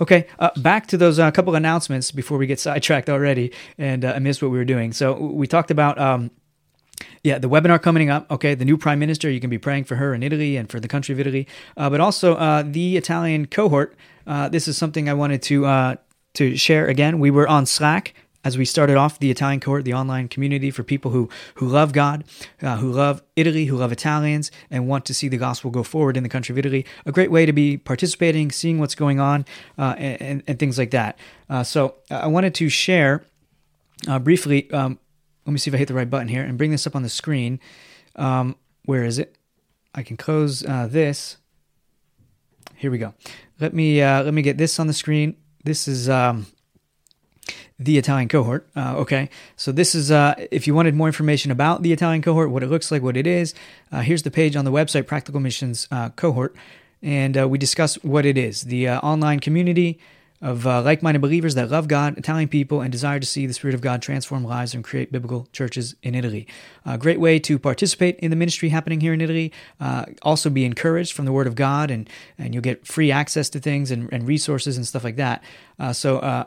Okay, 0.01 0.27
uh, 0.39 0.51
back 0.57 0.87
to 0.89 0.97
those 0.97 1.19
uh, 1.19 1.31
couple 1.31 1.55
announcements 1.55 2.11
before 2.11 2.39
we 2.39 2.47
get 2.47 2.59
sidetracked 2.59 3.11
already 3.11 3.53
and 3.77 4.03
uh, 4.03 4.15
I 4.17 4.19
missed 4.19 4.41
what 4.41 4.51
we 4.51 4.57
were 4.57 4.65
doing. 4.65 4.93
So 4.93 5.13
we 5.15 5.47
talked 5.47 5.71
about. 5.71 5.99
Um, 5.99 6.31
yeah, 7.23 7.39
the 7.39 7.49
webinar 7.49 7.81
coming 7.81 8.11
up. 8.11 8.31
Okay, 8.31 8.55
the 8.55 8.65
new 8.65 8.77
prime 8.77 8.99
minister. 8.99 9.31
You 9.31 9.41
can 9.41 9.51
be 9.51 9.59
praying 9.59 9.85
for 9.85 9.97
her 9.97 10.15
in 10.15 10.23
Italy 10.23 10.57
and 10.57 10.71
for 10.71 10.81
the 10.81 10.89
country 10.89 11.13
of 11.13 11.21
Italy, 11.21 11.47
uh, 11.77 11.91
but 11.91 12.01
also 12.01 12.35
uh, 12.37 12.63
the 12.67 12.97
Italian 12.97 13.47
cohort. 13.47 13.97
Uh, 14.27 14.49
this 14.49 14.69
is 14.69 14.77
something 14.77 15.09
I 15.09 15.15
wanted 15.15 15.43
to 15.43 15.67
uh, 15.67 15.97
to 16.35 16.57
share 16.57 16.87
again. 16.87 17.19
We 17.19 17.31
were 17.31 17.49
on 17.49 17.67
Slack 17.67 18.15
as 18.45 18.57
we 18.57 18.65
started 18.65 18.97
off 18.97 19.19
the 19.19 19.31
Italian 19.31 19.61
cohort, 19.61 19.85
the 19.85 19.93
online 19.95 20.29
community 20.29 20.71
for 20.71 20.83
people 20.83 21.11
who 21.11 21.29
who 21.57 21.67
love 21.67 21.93
God, 21.93 22.25
uh, 22.63 22.77
who 22.79 22.91
love 22.91 23.23
Italy, 23.37 23.67
who 23.67 23.77
love 23.77 23.93
Italians, 23.93 24.51
and 24.71 24.89
want 24.89 25.05
to 25.07 25.15
see 25.15 25.29
the 25.29 25.37
gospel 25.37 25.71
go 25.71 25.83
forward 25.83 26.17
in 26.17 26.23
the 26.23 26.29
country 26.29 26.53
of 26.53 26.59
Italy. 26.59 26.87
A 27.07 27.13
great 27.13 27.31
way 27.31 27.47
to 27.47 27.53
be 27.53 27.77
participating, 27.77 28.51
seeing 28.51 28.79
what's 28.79 28.95
going 28.95 29.21
on, 29.21 29.45
uh, 29.79 29.95
and, 29.99 30.43
and, 30.47 30.59
things 30.59 30.79
like 30.79 30.91
that. 30.91 31.19
Uh, 31.49 31.63
so 31.63 31.97
I 32.11 32.27
wanted 32.27 32.55
to 32.57 32.69
share 32.69 33.25
uh, 34.09 34.19
briefly. 34.19 34.71
Um, 34.71 34.99
let 35.47 35.53
me 35.53 35.59
see 35.59 35.71
if 35.71 35.75
I 35.75 35.79
hit 35.79 35.89
the 35.89 35.95
right 35.95 36.09
button 36.09 36.29
here 36.29 36.43
and 36.43 36.59
bring 36.59 36.71
this 36.71 36.87
up 36.87 36.95
on 36.95 37.03
the 37.03 37.09
screen. 37.09 37.61
Um, 38.17 38.57
where 38.85 39.05
is 39.05 39.19
it? 39.19 39.37
I 39.95 40.03
can 40.03 40.17
close 40.17 40.65
uh, 40.65 40.89
this. 40.91 41.37
Here 42.77 42.91
we 42.91 42.99
go. 42.99 43.15
Let 43.59 43.75
me 43.75 44.01
uh, 44.01 44.23
let 44.23 44.33
me 44.33 44.43
get 44.43 44.59
this 44.59 44.79
on 44.79 44.87
the 44.87 44.93
screen. 44.93 45.37
This 45.65 45.87
is 45.87 46.09
um, 46.09 46.47
the 47.79 47.99
Italian 47.99 48.29
cohort. 48.29 48.69
Uh, 48.77 48.95
okay, 48.99 49.29
so 49.57 49.73
this 49.73 49.95
is 49.95 50.11
uh, 50.11 50.35
if 50.51 50.67
you 50.67 50.75
wanted 50.75 50.95
more 50.95 51.09
information 51.09 51.51
about 51.51 51.83
the 51.83 51.93
Italian 51.93 52.23
cohort, 52.23 52.51
what 52.51 52.63
it 52.63 52.69
looks 52.69 52.91
like, 52.91 53.03
what 53.03 53.17
it 53.17 53.27
is. 53.27 53.55
Uh, 53.91 54.01
here's 54.01 54.23
the 54.23 54.31
page 54.31 54.55
on 54.57 54.65
the 54.65 54.73
website, 54.73 55.07
Practical 55.07 55.41
Missions 55.41 55.89
uh, 55.91 56.11
cohort, 56.11 56.55
and 57.03 57.37
uh, 57.39 57.49
we 57.49 57.59
discuss 57.59 57.97
what 58.05 58.25
it 58.25 58.39
is: 58.39 58.63
the 58.63 58.89
uh, 58.89 59.01
online 59.01 59.41
community 59.41 59.99
of 60.43 60.67
uh, 60.67 60.83
like-minded 60.83 61.21
believers 61.21 61.55
that 61.55 61.71
love 61.71 61.87
God, 61.87 62.17
Italian 62.17 62.49
people, 62.49 62.81
and 62.81 62.91
desire 62.91 63.21
to 63.21 63.27
see 63.27 63.47
the 63.47 63.53
Spirit 63.53 63.75
of 63.75 63.81
God 63.81 64.01
transform 64.01 64.45
lives 64.45 64.75
and 64.75 64.83
create 64.83 65.13
biblical 65.13 65.49
churches 65.53 65.95
in 66.03 66.15
Italy. 66.15 66.47
A 66.87 66.97
great 66.97 67.21
way 67.21 67.39
to 67.41 67.59
participate 67.59 68.19
in 68.21 68.31
the 68.31 68.37
ministry 68.37 68.71
happening 68.71 69.01
here 69.01 69.13
in 69.13 69.21
Italy. 69.21 69.53
Uh, 69.79 70.07
also, 70.23 70.49
be 70.49 70.65
encouraged 70.65 71.13
from 71.13 71.27
the 71.27 71.33
Word 71.33 71.47
of 71.47 71.55
God, 71.55 71.91
and 71.91 72.09
and 72.39 72.55
you'll 72.55 72.63
get 72.63 72.87
free 72.87 73.11
access 73.11 73.51
to 73.51 73.61
things 73.61 73.91
and, 73.91 74.11
and 74.13 74.27
resources 74.27 74.77
and 74.77 74.87
stuff 74.87 75.05
like 75.05 75.17
that. 75.17 75.43
Uh, 75.79 75.93
so. 75.93 76.47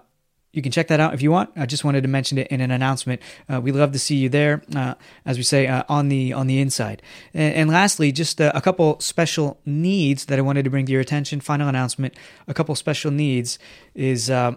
Uh, 0.54 0.56
you 0.56 0.62
can 0.62 0.72
check 0.72 0.88
that 0.88 1.00
out 1.00 1.14
if 1.14 1.22
you 1.22 1.32
want. 1.32 1.52
I 1.56 1.66
just 1.66 1.84
wanted 1.84 2.02
to 2.04 2.08
mention 2.08 2.38
it 2.38 2.48
in 2.48 2.62
an 2.62 2.72
announcement. 2.72 3.22
Uh, 3.52 3.60
we 3.60 3.72
love 3.72 3.92
to 3.92 4.00
see 4.00 4.16
you 4.16 4.30
there, 4.30 4.62
uh, 4.76 4.96
as 5.26 5.38
we 5.38 5.44
say 5.44 5.68
uh, 5.68 5.84
on 5.90 6.10
the 6.10 6.34
on 6.34 6.48
the 6.48 6.60
inside. 6.60 7.02
And, 7.34 7.56
and 7.56 7.70
lastly, 7.70 8.12
just 8.12 8.40
a, 8.40 8.56
a 8.56 8.62
couple 8.62 9.00
special 9.00 9.60
needs 9.66 10.26
that 10.26 10.40
I 10.40 10.42
wanted 10.42 10.64
to 10.64 10.70
bring 10.70 10.86
to 10.86 10.92
your 10.92 11.02
attention. 11.02 11.42
Final 11.42 11.68
announcement: 11.68 12.16
a 12.48 12.54
couple 12.54 12.76
special 12.76 13.12
needs 13.12 13.60
is 13.96 14.30
uh, 14.30 14.54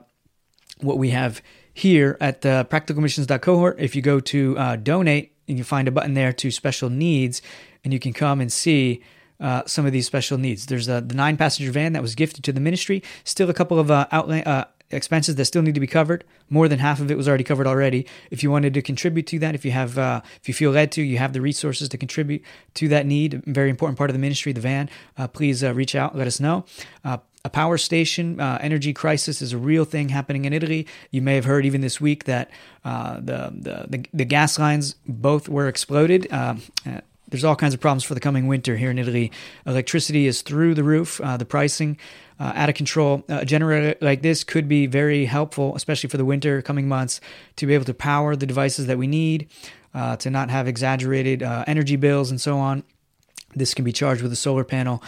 what 0.81 0.99
we 0.99 1.11
have 1.11 1.43
here 1.73 2.17
at 2.21 2.43
the 2.43 2.67
practicalmissions.cohort. 2.71 3.79
If 3.79 3.97
you 3.97 4.03
go 4.03 4.21
to 4.21 4.59
uh, 4.59 4.76
donate 4.76 5.33
and 5.49 5.59
you 5.59 5.65
find 5.65 5.88
a 5.88 5.91
button 5.91 6.15
there 6.15 6.33
to 6.33 6.50
special 6.50 6.91
needs, 6.91 7.43
and 7.85 7.93
you 7.93 7.99
can 7.99 8.12
come 8.12 8.41
and 8.41 8.53
see 8.53 9.03
uh, 9.41 9.62
some 9.67 9.87
of 9.87 9.93
these 9.93 10.07
special 10.07 10.38
needs. 10.38 10.67
There's 10.67 10.88
uh, 10.88 11.00
the 11.00 11.15
nine 11.15 11.37
passenger 11.37 11.71
van 11.71 11.93
that 11.93 12.03
was 12.03 12.15
gifted 12.15 12.45
to 12.45 12.53
the 12.53 12.61
ministry. 12.61 13.03
Still 13.25 13.50
a 13.50 13.55
couple 13.55 13.79
of 13.79 13.91
uh, 13.91 14.07
outlay, 14.11 14.43
uh, 14.45 14.65
expenses 14.90 15.35
that 15.37 15.45
still 15.45 15.62
need 15.62 15.75
to 15.75 15.81
be 15.81 15.87
covered. 15.87 16.25
More 16.49 16.69
than 16.69 16.78
half 16.78 17.00
of 17.00 17.11
it 17.11 17.16
was 17.16 17.28
already 17.28 17.45
covered 17.45 17.66
already. 17.66 18.07
If 18.31 18.43
you 18.43 18.50
wanted 18.50 18.75
to 18.75 18.83
contribute 18.83 19.26
to 19.28 19.38
that, 19.40 19.55
if 19.55 19.64
you 19.64 19.73
have, 19.73 19.99
uh, 19.99 20.21
if 20.40 20.49
you 20.49 20.55
feel 20.55 20.71
led 20.71 20.93
to, 20.93 21.02
you 21.02 21.19
have 21.19 21.33
the 21.33 21.40
resources 21.40 21.88
to 21.88 21.99
contribute 21.99 22.43
to 22.75 22.88
that 22.88 23.07
need. 23.07 23.43
Very 23.47 23.71
important 23.71 23.99
part 23.99 24.11
of 24.11 24.14
the 24.14 24.21
ministry, 24.21 24.52
the 24.52 24.61
van. 24.61 24.88
Uh, 25.19 25.26
please 25.26 25.64
uh, 25.64 25.75
reach 25.75 25.95
out, 25.95 26.16
let 26.16 26.26
us 26.26 26.40
know. 26.40 26.64
Uh, 27.05 27.19
a 27.45 27.49
power 27.49 27.78
station 27.78 28.40
uh, 28.40 28.59
energy 28.61 28.93
crisis 28.93 29.40
is 29.40 29.52
a 29.52 29.59
real 29.59 29.85
thing 29.85 30.09
happening 30.09 30.47
in 30.47 30.52
Italy. 30.52 30.87
You 31.12 31.23
may 31.23 31.37
have 31.37 31.45
heard 31.45 31.64
even 31.64 31.81
this 31.81 32.00
week 32.00 32.25
that 32.25 32.50
uh, 32.85 33.14
the, 33.16 33.52
the, 33.55 33.87
the 33.88 34.05
the 34.12 34.25
gas 34.25 34.59
lines 34.59 34.97
both 35.07 35.49
were 35.49 35.69
exploded 35.69 36.26
there's 37.28 37.45
all 37.45 37.56
kinds 37.56 37.75
of 37.75 37.80
problems 37.80 38.04
for 38.04 38.14
the 38.14 38.21
coming 38.21 38.47
winter 38.47 38.76
here 38.76 38.90
in 38.90 38.99
Italy. 38.99 39.33
Electricity 39.66 40.26
is 40.26 40.42
through 40.42 40.75
the 40.75 40.85
roof. 40.85 41.21
Uh, 41.21 41.37
the 41.37 41.45
pricing 41.45 41.99
uh, 42.38 42.52
out 42.54 42.68
of 42.68 42.75
control. 42.75 43.25
Uh, 43.28 43.38
a 43.40 43.45
generator 43.45 43.97
like 44.00 44.23
this 44.23 44.45
could 44.45 44.68
be 44.68 44.87
very 44.87 45.25
helpful, 45.25 45.75
especially 45.75 46.09
for 46.09 46.16
the 46.16 46.25
winter 46.25 46.62
coming 46.62 46.88
months, 46.88 47.21
to 47.56 47.66
be 47.66 47.75
able 47.75 47.85
to 47.85 47.95
power 47.95 48.37
the 48.37 48.47
devices 48.47 48.87
that 48.87 48.99
we 48.99 49.06
need, 49.06 49.49
uh, 49.95 50.16
to 50.16 50.30
not 50.30 50.50
have 50.50 50.68
exaggerated 50.68 51.42
uh, 51.42 51.64
energy 51.66 51.97
bills 51.97 52.30
and 52.30 52.40
so 52.40 52.59
on. 52.59 52.85
This 53.54 53.75
can 53.75 53.85
be 53.85 53.92
charged 53.92 54.23
with 54.23 54.33
a 54.33 54.37
solar 54.37 54.64
panel 54.64 55.02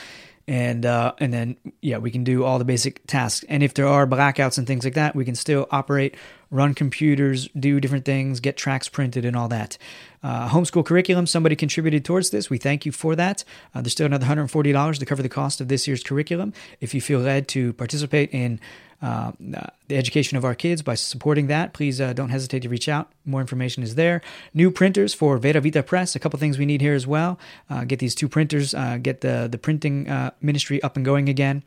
and 0.48 0.86
uh, 0.86 1.12
and 1.18 1.32
then 1.32 1.56
yeah, 1.82 1.98
we 1.98 2.10
can 2.10 2.24
do 2.24 2.42
all 2.42 2.58
the 2.58 2.64
basic 2.64 3.06
tasks. 3.06 3.44
And 3.48 3.62
if 3.62 3.74
there 3.74 3.86
are 3.86 4.06
blackouts 4.06 4.56
and 4.56 4.66
things 4.66 4.82
like 4.82 4.94
that, 4.94 5.14
we 5.14 5.26
can 5.26 5.34
still 5.34 5.68
operate, 5.70 6.16
run 6.50 6.74
computers, 6.74 7.48
do 7.58 7.80
different 7.80 8.04
things, 8.04 8.40
get 8.40 8.56
tracks 8.56 8.88
printed, 8.88 9.24
and 9.24 9.36
all 9.36 9.48
that. 9.48 9.76
Uh, 10.22 10.48
homeschool 10.48 10.84
curriculum, 10.84 11.26
somebody 11.26 11.54
contributed 11.54 12.04
towards 12.04 12.30
this. 12.30 12.50
We 12.50 12.58
thank 12.58 12.84
you 12.84 12.92
for 12.92 13.14
that. 13.16 13.44
Uh, 13.74 13.82
there's 13.82 13.92
still 13.92 14.06
another 14.06 14.26
$140 14.26 14.98
to 14.98 15.06
cover 15.06 15.22
the 15.22 15.28
cost 15.28 15.60
of 15.60 15.68
this 15.68 15.86
year's 15.86 16.02
curriculum. 16.02 16.52
If 16.80 16.94
you 16.94 17.00
feel 17.00 17.20
led 17.20 17.48
to 17.48 17.72
participate 17.74 18.30
in 18.32 18.60
uh, 19.00 19.30
the 19.38 19.96
education 19.96 20.36
of 20.36 20.44
our 20.44 20.56
kids 20.56 20.82
by 20.82 20.94
supporting 20.96 21.46
that, 21.46 21.72
please 21.72 22.00
uh, 22.00 22.12
don't 22.12 22.30
hesitate 22.30 22.62
to 22.62 22.68
reach 22.68 22.88
out. 22.88 23.12
More 23.24 23.40
information 23.40 23.84
is 23.84 23.94
there. 23.94 24.22
New 24.52 24.72
printers 24.72 25.14
for 25.14 25.38
Vera 25.38 25.60
Vita 25.60 25.84
Press. 25.84 26.16
A 26.16 26.18
couple 26.18 26.38
things 26.40 26.58
we 26.58 26.66
need 26.66 26.80
here 26.80 26.94
as 26.94 27.06
well. 27.06 27.38
Uh, 27.70 27.84
get 27.84 28.00
these 28.00 28.14
two 28.14 28.28
printers. 28.28 28.74
Uh, 28.74 28.98
get 29.00 29.20
the 29.20 29.48
the 29.50 29.58
printing 29.58 30.08
uh, 30.08 30.32
ministry 30.40 30.82
up 30.82 30.96
and 30.96 31.04
going 31.04 31.28
again. 31.28 31.62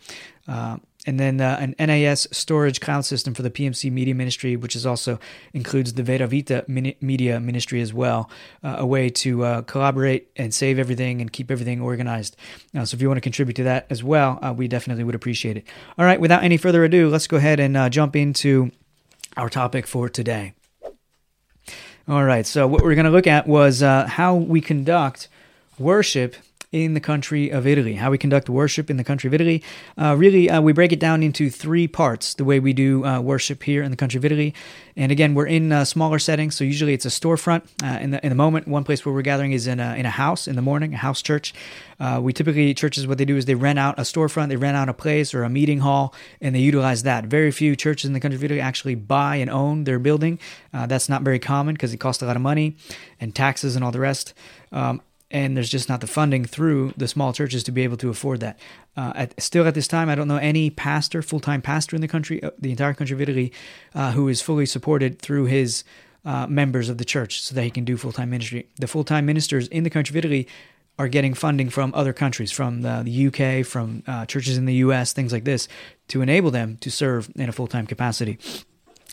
And 1.08 1.20
then 1.20 1.41
uh, 1.41 1.58
an 1.60 1.75
NAS 1.79 2.27
storage 2.31 2.79
cloud 2.79 3.05
system 3.05 3.34
for 3.34 3.41
the 3.41 3.50
PMC 3.50 3.91
Media 3.91 4.13
Ministry, 4.13 4.55
which 4.55 4.75
is 4.75 4.86
also 4.86 5.20
includes 5.51 5.93
the 5.93 6.03
Vera 6.03 6.27
Vita 6.27 6.63
Media 6.67 7.39
Ministry 7.39 7.81
as 7.81 7.91
well, 7.93 8.29
uh, 8.63 8.75
a 8.77 8.86
way 8.86 9.10
to 9.10 9.43
uh, 9.43 9.62
collaborate 9.63 10.29
and 10.36 10.53
save 10.53 10.77
everything 10.77 11.20
and 11.20 11.34
keep 11.34 11.50
everything 11.50 11.81
organized. 11.81 12.36
Uh, 12.75 12.86
so 12.86 12.96
if 12.96 13.01
you 13.01 13.08
want 13.08 13.17
to 13.17 13.22
contribute 13.22 13.55
to 13.55 13.63
that 13.63 13.88
as 13.89 14.03
well, 14.03 14.38
uh, 14.43 14.53
we 14.55 14.67
definitely 14.67 15.03
would 15.03 15.15
appreciate 15.15 15.58
it. 15.58 15.65
All 15.98 16.05
right, 16.05 16.22
without 16.22 16.43
any 16.43 16.58
further 16.58 16.84
ado, 16.84 17.10
let's 17.10 17.27
go 17.27 17.38
ahead 17.38 17.60
and 17.60 17.75
uh, 17.75 17.89
jump 17.89 18.15
into 18.15 18.72
our 19.38 19.50
topic 19.50 19.88
for 19.88 20.08
today. 20.08 20.53
All 22.08 22.24
right, 22.24 22.46
so 22.46 22.67
what 22.67 22.84
we're 22.84 22.96
going 22.96 23.05
to 23.05 23.12
look 23.12 23.27
at 23.27 23.48
was 23.48 23.81
how 23.81 24.36
we 24.36 24.62
conduct 24.62 25.29
worship 25.79 26.36
in 26.72 26.94
the 26.94 27.01
country 27.01 27.50
of 27.50 27.68
Italy, 27.68 27.96
how 27.96 28.12
we 28.12 28.18
conduct 28.18 28.50
worship 28.50 28.90
in 28.90 28.96
the 28.96 29.04
country 29.04 29.28
of 29.28 29.34
Italy. 29.34 29.62
Uh, 29.98 30.16
really, 30.18 30.50
uh, 30.50 30.62
we 30.62 30.72
break 30.72 30.94
it 30.94 31.01
down 31.01 31.22
into 31.22 31.50
three 31.50 31.86
parts 31.86 32.34
the 32.34 32.46
way 32.46 32.62
we 32.62 32.72
do 32.72 33.06
uh, 33.06 33.20
worship 33.20 33.63
here 33.63 33.84
in 33.84 33.92
the 33.92 33.98
country 33.98 34.18
of 34.18 34.24
Italy. 34.24 34.54
And 34.96 35.12
again, 35.12 35.34
we're 35.34 35.48
in 35.48 35.74
uh, 35.74 35.84
smaller 35.84 36.18
settings, 36.18 36.56
so 36.56 36.63
usually 36.63 36.94
it's 36.94 37.06
a 37.06 37.10
storefront. 37.10 37.63
Uh, 37.84 38.00
in, 38.00 38.12
the, 38.12 38.24
in 38.24 38.30
the 38.30 38.36
moment, 38.36 38.70
one 38.70 38.86
place 38.86 39.06
where 39.06 39.13
we're 39.13 39.22
gathering 39.22 39.51
is 39.51 39.68
in 39.68 39.82
a, 39.82 39.96
in 39.96 40.06
a 40.06 40.12
house 40.12 40.48
in 40.48 40.56
the 40.56 40.62
morning, 40.62 40.94
a 40.94 40.98
house 40.98 41.22
church. 41.22 41.54
Uh, 42.00 42.22
we 42.24 42.32
typically, 42.32 42.74
churches, 42.74 43.06
what 43.06 43.18
they 43.18 43.25
do 43.25 43.36
is 43.36 43.46
they 43.46 43.56
rent 43.56 43.78
out 43.78 44.00
a 44.00 44.04
storefront, 44.04 44.48
they 44.48 44.56
rent 44.56 44.78
out 44.78 44.88
a 44.88 44.94
place 44.94 45.34
or 45.34 45.44
a 45.44 45.50
meeting 45.50 45.80
hall, 45.80 46.13
and 46.40 46.56
they 46.56 46.60
utilize 46.60 47.04
that. 47.04 47.25
Very 47.25 47.51
few 47.51 47.75
churches 47.75 48.06
in 48.06 48.13
the 48.13 48.20
country 48.22 48.38
of 48.38 48.44
Italy 48.46 48.62
actually 48.62 48.96
buy 48.96 49.36
and 49.36 49.50
own 49.50 49.84
their 49.84 50.00
building. 50.00 50.40
that's 50.72 51.10
not 51.10 51.22
very 51.22 51.40
common 51.40 51.75
because 51.75 51.94
it 51.94 51.98
costs 51.98 52.24
a 52.24 52.25
lot 52.25 52.38
of 52.38 52.42
money 52.42 52.78
and 53.20 53.36
taxes 53.36 53.75
and 53.75 53.84
all 53.84 53.92
the 53.92 54.00
rest. 54.00 54.34
Um, 54.72 55.01
and 55.32 55.56
there's 55.56 55.70
just 55.70 55.90
not 55.90 56.02
the 56.02 56.08
funding 56.08 56.46
through 56.46 56.94
the 56.98 57.08
small 57.08 57.34
churches 57.34 57.64
to 57.64 57.72
be 57.72 57.84
able 57.84 57.98
to 57.98 58.10
afford 58.10 58.42
that. 58.42 58.60
Uh, 58.96 59.14
at, 59.16 59.42
still, 59.42 59.66
at 59.66 59.74
this 59.74 59.88
time, 59.88 60.10
I 60.10 60.16
don't 60.16 60.28
know 60.28 60.38
any 60.38 60.70
pastor, 60.70 61.22
full 61.22 61.40
time 61.40 61.62
pastor 61.62 61.96
in 61.96 62.02
the 62.02 62.08
country, 62.08 62.44
uh, 62.44 62.52
the 62.60 62.72
entire 62.72 62.94
country 62.94 63.14
of 63.14 63.22
Italy, 63.22 63.52
uh, 63.96 64.12
who 64.12 64.28
is 64.28 64.42
fully 64.42 64.66
supported 64.66 65.20
through 65.20 65.46
his 65.46 65.84
uh, 66.26 66.46
members 66.48 66.90
of 66.90 66.98
the 66.98 67.06
church 67.06 67.42
so 67.42 67.56
that 67.56 67.64
he 67.64 67.72
can 67.72 67.86
do 67.86 67.98
full 67.98 68.12
time 68.12 68.30
ministry. 68.30 68.68
The 68.76 68.88
full 68.88 69.04
time 69.04 69.26
ministers 69.26 69.68
in 69.70 69.84
the 69.84 69.90
country 69.90 70.14
of 70.14 70.18
Italy 70.18 70.48
are 71.00 71.08
getting 71.08 71.34
funding 71.34 71.70
from 71.70 71.92
other 71.96 72.14
countries, 72.14 72.52
from 72.52 72.82
the, 72.82 73.02
the 73.04 73.28
UK, 73.28 73.66
from 73.66 74.04
uh, 74.06 74.26
churches 74.26 74.58
in 74.58 74.66
the 74.66 74.76
US, 74.76 75.14
things 75.14 75.32
like 75.32 75.46
this, 75.46 75.68
to 76.10 76.22
enable 76.22 76.52
them 76.52 76.78
to 76.82 76.92
serve 76.92 77.32
in 77.36 77.50
a 77.50 77.52
full 77.52 77.68
time 77.68 77.88
capacity. 77.88 78.38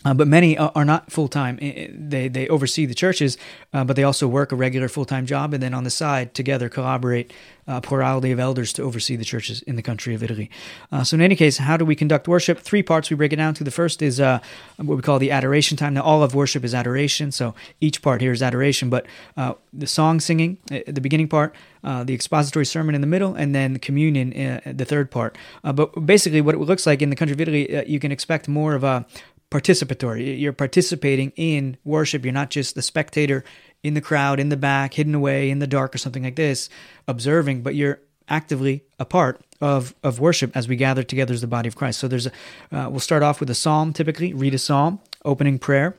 Uh, 0.05 0.13
but 0.13 0.29
many 0.29 0.57
are 0.57 0.85
not 0.85 1.11
full 1.11 1.27
time. 1.27 1.57
They 1.57 2.29
they 2.29 2.47
oversee 2.47 2.85
the 2.85 2.93
churches, 2.93 3.37
uh, 3.73 3.83
but 3.83 3.97
they 3.97 4.03
also 4.03 4.29
work 4.29 4.53
a 4.53 4.55
regular 4.55 4.87
full 4.87 5.03
time 5.03 5.25
job, 5.25 5.53
and 5.53 5.61
then 5.61 5.73
on 5.73 5.83
the 5.83 5.89
side 5.89 6.33
together 6.33 6.69
collaborate 6.69 7.33
a 7.67 7.81
plurality 7.81 8.31
of 8.31 8.39
elders 8.39 8.73
to 8.73 8.81
oversee 8.81 9.15
the 9.17 9.25
churches 9.25 9.61
in 9.63 9.75
the 9.75 9.81
country 9.81 10.15
of 10.15 10.23
Italy. 10.23 10.49
Uh, 10.91 11.03
so 11.03 11.15
in 11.15 11.21
any 11.21 11.35
case, 11.35 11.57
how 11.57 11.75
do 11.75 11.85
we 11.85 11.95
conduct 11.95 12.27
worship? 12.27 12.59
Three 12.59 12.81
parts 12.81 13.09
we 13.09 13.15
break 13.15 13.33
it 13.33 13.35
down 13.35 13.53
to. 13.55 13.63
The 13.63 13.71
first 13.71 14.01
is 14.01 14.19
uh, 14.19 14.39
what 14.77 14.95
we 14.95 15.01
call 15.01 15.19
the 15.19 15.31
adoration 15.31 15.75
time. 15.75 15.93
Now 15.93 16.01
all 16.03 16.23
of 16.23 16.33
worship 16.33 16.63
is 16.63 16.73
adoration, 16.73 17.31
so 17.33 17.53
each 17.81 18.01
part 18.01 18.21
here 18.21 18.31
is 18.31 18.41
adoration. 18.41 18.89
But 18.89 19.05
uh, 19.35 19.53
the 19.73 19.85
song 19.85 20.21
singing, 20.21 20.57
uh, 20.71 20.79
the 20.87 21.01
beginning 21.01 21.27
part, 21.27 21.53
the 21.83 22.13
expository 22.13 22.65
sermon 22.65 22.95
in 22.95 23.01
the 23.01 23.07
middle, 23.07 23.35
and 23.35 23.53
then 23.53 23.79
communion, 23.79 24.29
the 24.65 24.85
third 24.85 25.11
part. 25.11 25.37
but 25.61 26.05
basically, 26.05 26.39
what 26.39 26.55
it 26.55 26.59
looks 26.59 26.87
like 26.87 27.01
in 27.01 27.09
the 27.09 27.15
country 27.17 27.33
of 27.33 27.41
Italy, 27.41 27.85
you 27.85 27.99
can 27.99 28.13
expect 28.13 28.47
more 28.47 28.75
of 28.75 28.83
a 28.85 29.05
participatory. 29.51 30.39
You're 30.39 30.53
participating 30.53 31.31
in 31.35 31.77
worship. 31.83 32.23
You're 32.23 32.33
not 32.33 32.49
just 32.49 32.75
the 32.75 32.81
spectator 32.81 33.43
in 33.83 33.93
the 33.93 34.01
crowd, 34.01 34.39
in 34.39 34.49
the 34.49 34.57
back, 34.57 34.93
hidden 34.93 35.15
away 35.15 35.49
in 35.49 35.59
the 35.59 35.67
dark 35.67 35.95
or 35.95 35.97
something 35.97 36.23
like 36.23 36.35
this, 36.35 36.69
observing, 37.07 37.61
but 37.61 37.75
you're 37.75 37.99
actively 38.27 38.83
a 38.99 39.05
part 39.05 39.41
of, 39.61 39.95
of 40.03 40.19
worship 40.19 40.55
as 40.55 40.67
we 40.67 40.75
gather 40.75 41.03
together 41.03 41.33
as 41.33 41.41
the 41.41 41.47
body 41.47 41.67
of 41.67 41.75
Christ. 41.75 41.99
So 41.99 42.07
there's 42.07 42.27
a, 42.27 42.31
uh, 42.71 42.89
we'll 42.89 42.99
start 42.99 43.23
off 43.23 43.39
with 43.39 43.49
a 43.49 43.55
psalm 43.55 43.93
typically, 43.93 44.33
read 44.33 44.53
a 44.53 44.59
psalm, 44.59 44.99
opening 45.25 45.57
prayer, 45.57 45.95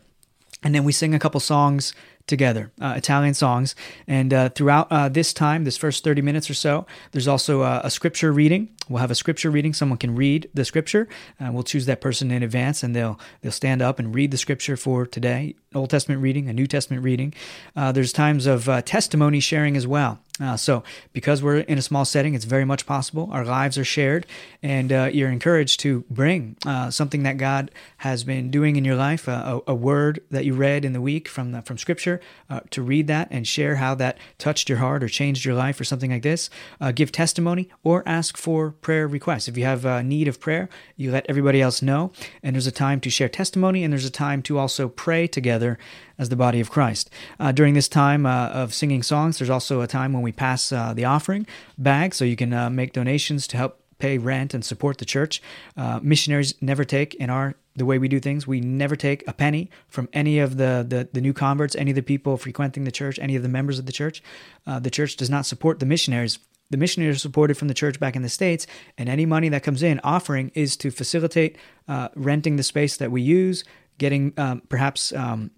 and 0.62 0.74
then 0.74 0.84
we 0.84 0.92
sing 0.92 1.14
a 1.14 1.18
couple 1.18 1.40
songs 1.40 1.94
together, 2.26 2.70
uh, 2.80 2.94
Italian 2.96 3.34
songs. 3.34 3.74
And 4.06 4.32
uh, 4.32 4.48
throughout 4.50 4.88
uh, 4.90 5.08
this 5.08 5.32
time, 5.32 5.64
this 5.64 5.76
first 5.76 6.04
30 6.04 6.22
minutes 6.22 6.48
or 6.48 6.54
so, 6.54 6.86
there's 7.12 7.28
also 7.28 7.62
a, 7.62 7.90
scripture 7.90 8.32
reading. 8.32 8.68
We'll 8.88 9.00
have 9.00 9.10
a 9.10 9.16
scripture 9.16 9.50
reading. 9.50 9.74
Someone 9.74 9.98
can 9.98 10.14
read 10.14 10.48
the 10.54 10.64
scripture. 10.64 11.08
We'll 11.40 11.64
choose 11.64 11.86
that 11.86 12.00
person 12.00 12.30
in 12.30 12.42
advance, 12.42 12.82
and 12.82 12.94
they'll 12.94 13.18
they'll 13.40 13.52
stand 13.52 13.82
up 13.82 13.98
and 13.98 14.14
read 14.14 14.30
the 14.30 14.36
scripture 14.36 14.76
for 14.76 15.06
today. 15.06 15.56
Old 15.74 15.90
Testament 15.90 16.20
reading, 16.20 16.48
a 16.48 16.52
New 16.52 16.66
Testament 16.66 17.04
reading. 17.04 17.32
Uh, 17.76 17.92
there's 17.92 18.12
times 18.12 18.46
of 18.46 18.68
uh, 18.68 18.82
testimony 18.82 19.38
sharing 19.38 19.76
as 19.76 19.86
well. 19.86 20.18
Uh, 20.40 20.56
so, 20.56 20.82
because 21.12 21.42
we're 21.42 21.58
in 21.58 21.76
a 21.76 21.82
small 21.82 22.04
setting, 22.04 22.34
it's 22.34 22.46
very 22.46 22.64
much 22.64 22.86
possible. 22.86 23.28
Our 23.30 23.44
lives 23.44 23.76
are 23.76 23.84
shared, 23.84 24.26
and 24.62 24.90
uh, 24.90 25.10
you're 25.12 25.30
encouraged 25.30 25.80
to 25.80 26.04
bring 26.08 26.56
uh, 26.64 26.90
something 26.90 27.24
that 27.24 27.36
God 27.36 27.70
has 27.98 28.24
been 28.24 28.50
doing 28.50 28.76
in 28.76 28.84
your 28.84 28.96
life, 28.96 29.28
uh, 29.28 29.60
a, 29.66 29.72
a, 29.72 29.74
word 29.74 30.20
that 30.30 30.44
you 30.44 30.54
read 30.54 30.84
in 30.84 30.92
the 30.92 31.00
week 31.00 31.28
from 31.28 31.52
the, 31.52 31.62
from 31.62 31.76
Scripture, 31.76 32.20
uh, 32.48 32.60
to 32.70 32.82
read 32.82 33.06
that 33.06 33.28
and 33.30 33.46
share 33.46 33.76
how 33.76 33.94
that 33.94 34.16
touched 34.38 34.68
your 34.68 34.78
heart 34.78 35.02
or 35.02 35.08
changed 35.08 35.44
your 35.44 35.54
life 35.54 35.78
or 35.80 35.84
something 35.84 36.10
like 36.10 36.22
this. 36.22 36.48
Uh, 36.80 36.92
give 36.92 37.12
testimony 37.12 37.68
or 37.84 38.02
ask 38.06 38.36
for 38.36 38.70
prayer 38.70 39.06
requests. 39.06 39.48
If 39.48 39.58
you 39.58 39.64
have 39.64 39.84
a 39.84 40.02
need 40.02 40.28
of 40.28 40.40
prayer, 40.40 40.68
you 40.96 41.10
let 41.10 41.26
everybody 41.28 41.60
else 41.60 41.82
know. 41.82 42.12
And 42.42 42.56
there's 42.56 42.66
a 42.66 42.72
time 42.72 43.00
to 43.00 43.10
share 43.10 43.28
testimony, 43.28 43.84
and 43.84 43.92
there's 43.92 44.04
a 44.04 44.10
time 44.10 44.42
to 44.42 44.58
also 44.58 44.88
pray 44.88 45.26
together 45.26 45.78
as 46.20 46.28
the 46.28 46.36
body 46.36 46.60
of 46.60 46.70
Christ. 46.70 47.10
Uh, 47.40 47.50
during 47.50 47.72
this 47.72 47.88
time 47.88 48.26
uh, 48.26 48.48
of 48.48 48.74
singing 48.74 49.02
songs, 49.02 49.38
there's 49.38 49.50
also 49.50 49.80
a 49.80 49.86
time 49.86 50.12
when 50.12 50.22
we 50.22 50.32
pass 50.32 50.70
uh, 50.70 50.92
the 50.92 51.06
offering 51.06 51.46
bag, 51.78 52.14
so 52.14 52.24
you 52.26 52.36
can 52.36 52.52
uh, 52.52 52.68
make 52.68 52.92
donations 52.92 53.46
to 53.48 53.56
help 53.56 53.82
pay 53.98 54.18
rent 54.18 54.52
and 54.54 54.64
support 54.64 54.98
the 54.98 55.04
church. 55.04 55.42
Uh, 55.76 55.98
missionaries 56.02 56.54
never 56.60 56.84
take 56.84 57.14
in 57.14 57.30
our 57.30 57.54
the 57.76 57.86
way 57.86 57.98
we 57.98 58.08
do 58.08 58.20
things. 58.20 58.46
We 58.46 58.60
never 58.60 58.96
take 58.96 59.26
a 59.26 59.32
penny 59.32 59.70
from 59.88 60.08
any 60.12 60.40
of 60.40 60.56
the, 60.56 60.84
the, 60.86 61.08
the 61.12 61.20
new 61.20 61.32
converts, 61.32 61.76
any 61.76 61.92
of 61.92 61.94
the 61.94 62.02
people 62.02 62.36
frequenting 62.36 62.84
the 62.84 62.90
church, 62.90 63.18
any 63.18 63.36
of 63.36 63.42
the 63.42 63.48
members 63.48 63.78
of 63.78 63.86
the 63.86 63.92
church. 63.92 64.22
Uh, 64.66 64.80
the 64.80 64.90
church 64.90 65.16
does 65.16 65.30
not 65.30 65.46
support 65.46 65.78
the 65.78 65.86
missionaries. 65.86 66.38
The 66.70 66.76
missionaries 66.76 67.16
are 67.16 67.20
supported 67.20 67.56
from 67.56 67.68
the 67.68 67.74
church 67.74 67.98
back 67.98 68.16
in 68.16 68.22
the 68.22 68.28
States, 68.28 68.66
and 68.98 69.08
any 69.08 69.24
money 69.24 69.48
that 69.48 69.62
comes 69.62 69.82
in 69.82 70.00
offering 70.04 70.50
is 70.54 70.76
to 70.78 70.90
facilitate 70.90 71.56
uh, 71.88 72.08
renting 72.14 72.56
the 72.56 72.62
space 72.62 72.96
that 72.98 73.10
we 73.10 73.22
use, 73.22 73.64
getting 73.98 74.34
um, 74.36 74.62
perhaps 74.68 75.12
um, 75.12 75.50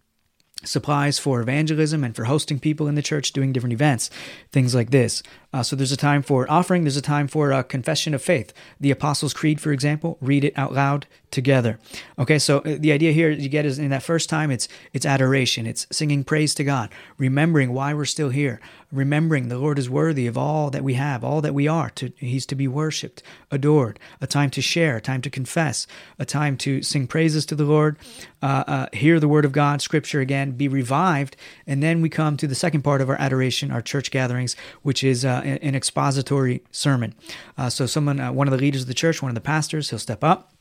supplies 0.65 1.19
for 1.19 1.41
evangelism 1.41 2.05
and 2.05 2.15
for 2.15 2.25
hosting 2.25 2.59
people 2.59 2.89
in 2.89 2.95
the 2.95 3.03
church, 3.03 3.33
doing 3.33 3.53
different 3.53 3.73
events, 3.73 4.11
things 4.51 4.75
like 4.75 4.91
this. 4.91 5.23
Uh, 5.53 5.63
so 5.63 5.77
there's 5.77 5.93
a 5.93 5.97
time 5.97 6.23
for 6.23 6.51
offering, 6.51 6.85
there's 6.85 6.97
a 6.97 7.03
time 7.03 7.29
for 7.29 7.53
a 7.53 7.65
confession 7.65 8.15
of 8.15 8.23
faith. 8.23 8.53
The 8.81 8.91
Apostles' 8.91 9.35
Creed, 9.35 9.61
for 9.61 9.73
example, 9.73 10.19
read 10.21 10.45
it 10.45 10.57
out 10.57 10.73
loud 10.73 11.07
together. 11.33 11.79
Okay, 12.19 12.39
so 12.39 12.59
uh, 12.59 12.77
the 12.79 12.93
idea 12.93 13.13
here 13.13 13.31
you 13.31 13.49
get 13.49 13.65
is 13.65 13.79
in 13.79 13.91
that 13.91 14.03
first 14.03 14.29
time, 14.29 14.51
it's 14.51 14.69
it's 14.93 15.07
adoration, 15.07 15.67
it's 15.67 15.87
singing 15.91 16.23
praise 16.23 16.55
to 16.55 16.65
God, 16.65 16.91
remembering 17.19 17.73
why 17.73 17.95
we're 17.95 18.05
still 18.05 18.29
here, 18.29 18.61
remembering 18.93 19.49
the 19.49 19.59
Lord 19.59 19.79
is 19.79 19.91
worthy 19.91 20.27
of 20.27 20.37
all 20.37 20.71
that 20.71 20.85
we 20.85 20.95
have, 20.95 21.25
all 21.25 21.41
that 21.41 21.55
we 21.55 21.67
are. 21.67 21.91
To, 21.91 22.13
he's 22.17 22.47
to 22.47 22.55
be 22.55 22.69
worshipped, 22.69 23.23
adored. 23.51 23.99
A 24.21 24.27
time 24.27 24.51
to 24.51 24.63
share, 24.63 24.99
a 24.99 25.01
time 25.01 25.23
to 25.23 25.31
confess, 25.31 25.87
a 26.19 26.25
time 26.25 26.57
to 26.59 26.83
sing 26.83 27.07
praises 27.07 27.47
to 27.47 27.55
the 27.55 27.65
Lord, 27.65 27.97
uh, 28.43 28.65
uh, 28.67 28.87
hear 28.93 29.19
the 29.19 29.29
word 29.29 29.45
of 29.45 29.53
God, 29.53 29.81
Scripture 29.81 30.21
again, 30.21 30.53
be 30.53 30.69
revived, 30.69 31.37
and 31.67 31.83
then 31.83 32.03
we 32.03 32.09
come 32.09 32.37
to 32.37 32.47
the 32.47 32.55
second 32.55 32.83
part 32.83 33.01
of 33.01 33.09
our 33.09 33.21
adoration, 33.21 33.71
our 33.71 33.83
church 33.83 34.11
gatherings, 34.11 34.55
which 34.83 35.03
is 35.03 35.25
uh, 35.25 35.41
an 35.45 35.75
expository 35.75 36.63
sermon. 36.71 37.15
Uh, 37.57 37.71
so 37.71 37.87
someone, 37.87 38.21
uh, 38.21 38.31
one 38.31 38.47
of 38.47 38.53
the 38.53 38.59
leaders 38.59 38.83
of 38.83 38.89
the 38.89 38.95
church, 38.95 39.23
one 39.23 39.31
of 39.31 39.35
the 39.35 39.41
pastors, 39.41 39.91
he'll 39.91 39.99
step 39.99 40.23
up 40.23 40.53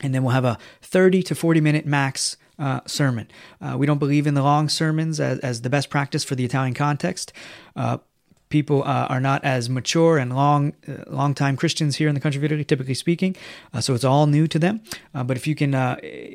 and 0.00 0.14
then 0.14 0.22
we'll 0.22 0.32
have 0.32 0.44
a 0.44 0.58
30 0.82 1.22
to 1.24 1.34
40 1.34 1.60
minute 1.60 1.86
max 1.86 2.36
uh, 2.58 2.80
sermon. 2.86 3.28
Uh, 3.60 3.76
we 3.76 3.86
don't 3.86 3.98
believe 3.98 4.26
in 4.26 4.34
the 4.34 4.42
long 4.42 4.68
sermons 4.68 5.20
as, 5.20 5.38
as, 5.40 5.62
the 5.62 5.70
best 5.70 5.90
practice 5.90 6.22
for 6.22 6.34
the 6.34 6.44
Italian 6.44 6.74
context. 6.74 7.32
Uh, 7.74 7.98
people 8.48 8.84
uh, 8.84 9.06
are 9.08 9.20
not 9.20 9.42
as 9.44 9.68
mature 9.68 10.18
and 10.18 10.36
long, 10.36 10.72
uh, 10.86 11.02
long 11.08 11.34
time 11.34 11.56
Christians 11.56 11.96
here 11.96 12.08
in 12.08 12.14
the 12.14 12.20
country 12.20 12.38
of 12.38 12.44
Italy, 12.44 12.64
typically 12.64 12.94
speaking. 12.94 13.34
Uh, 13.72 13.80
so 13.80 13.92
it's 13.94 14.04
all 14.04 14.28
new 14.28 14.46
to 14.46 14.58
them. 14.58 14.80
but 15.12 15.36
if 15.36 15.46
you 15.48 15.56
can 15.56 15.72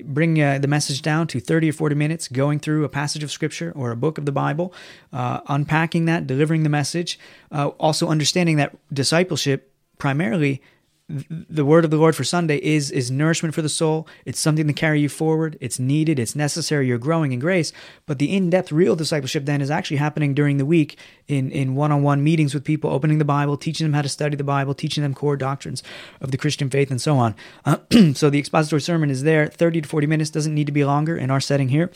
bring 0.06 0.34
the 0.34 0.68
message 0.68 1.01
down 1.01 1.28
to 1.28 1.39
30 1.39 1.70
or 1.70 1.74
40 1.74 1.96
minutes, 1.96 2.28
going 2.28 2.60
through 2.60 2.84
a 2.84 2.89
passage 2.89 3.24
of 3.24 3.32
scripture 3.32 3.72
or 3.74 3.92
a 3.92 3.96
book 3.96 4.18
of 4.18 4.25
the 4.25 4.34
Bible, 4.34 4.74
unpacking 5.13 6.04
that, 6.06 6.28
delivering 6.28 6.63
the 6.63 6.70
message, 6.70 7.18
also 7.51 8.10
understanding 8.10 8.58
that 8.58 8.75
discipleship 8.94 9.72
primarily 9.98 10.62
the 11.10 11.66
word 11.66 11.86
of 11.86 11.92
the 11.92 11.98
Lord 11.98 12.16
for 12.16 12.24
Sunday 12.24 12.58
is 12.58 12.92
is 12.92 13.10
nourishment 13.10 13.56
for 13.56 13.63
the 13.63 13.70
soul. 13.70 14.08
It's 14.25 14.39
something 14.39 14.68
to 14.68 14.74
carry 14.74 15.01
you 15.01 15.10
forward. 15.10 15.58
It's 15.60 15.80
needed. 15.80 16.20
It's 16.20 16.36
necessary. 16.36 16.88
You're 16.88 17.00
growing 17.00 17.32
in 17.32 17.39
grace. 17.39 17.74
But 18.06 18.20
the 18.20 18.36
in-depth, 18.36 18.72
real 18.72 18.96
discipleship 18.96 19.46
then 19.46 19.62
is 19.62 19.72
actually 19.72 19.98
happening 19.98 20.36
during 20.36 20.58
the 20.58 20.66
week 20.66 20.98
in 21.28 21.51
in 21.51 21.74
one-on-one 21.74 22.24
meetings 22.24 22.54
with 22.54 22.63
people, 22.63 22.92
opening 22.92 23.18
the 23.18 23.25
Bible, 23.25 23.58
teaching 23.58 23.86
them 23.86 23.94
how 23.94 24.04
to 24.04 24.10
study 24.10 24.36
the 24.36 24.44
Bible, 24.44 24.75
teaching 24.75 25.01
them 25.01 25.16
core 25.16 25.38
doctrines 25.38 25.82
of 26.22 26.30
the 26.30 26.38
Christian 26.38 26.70
faith, 26.70 26.92
and 26.92 27.01
so 27.01 27.18
on. 27.18 27.36
Uh, 27.66 27.78
so 28.13 28.30
the 28.30 28.39
expository 28.39 28.82
sermon 28.82 29.10
is 29.10 29.24
there, 29.24 29.48
30 29.48 29.82
to 29.82 29.89
40 29.89 30.06
minutes. 30.06 30.30
Doesn't 30.30 30.54
need 30.54 30.68
to 30.68 30.74
be 30.74 30.86
longer 30.86 31.18
in 31.18 31.32
our 31.32 31.42
setting 31.42 31.70
here. 31.70 31.92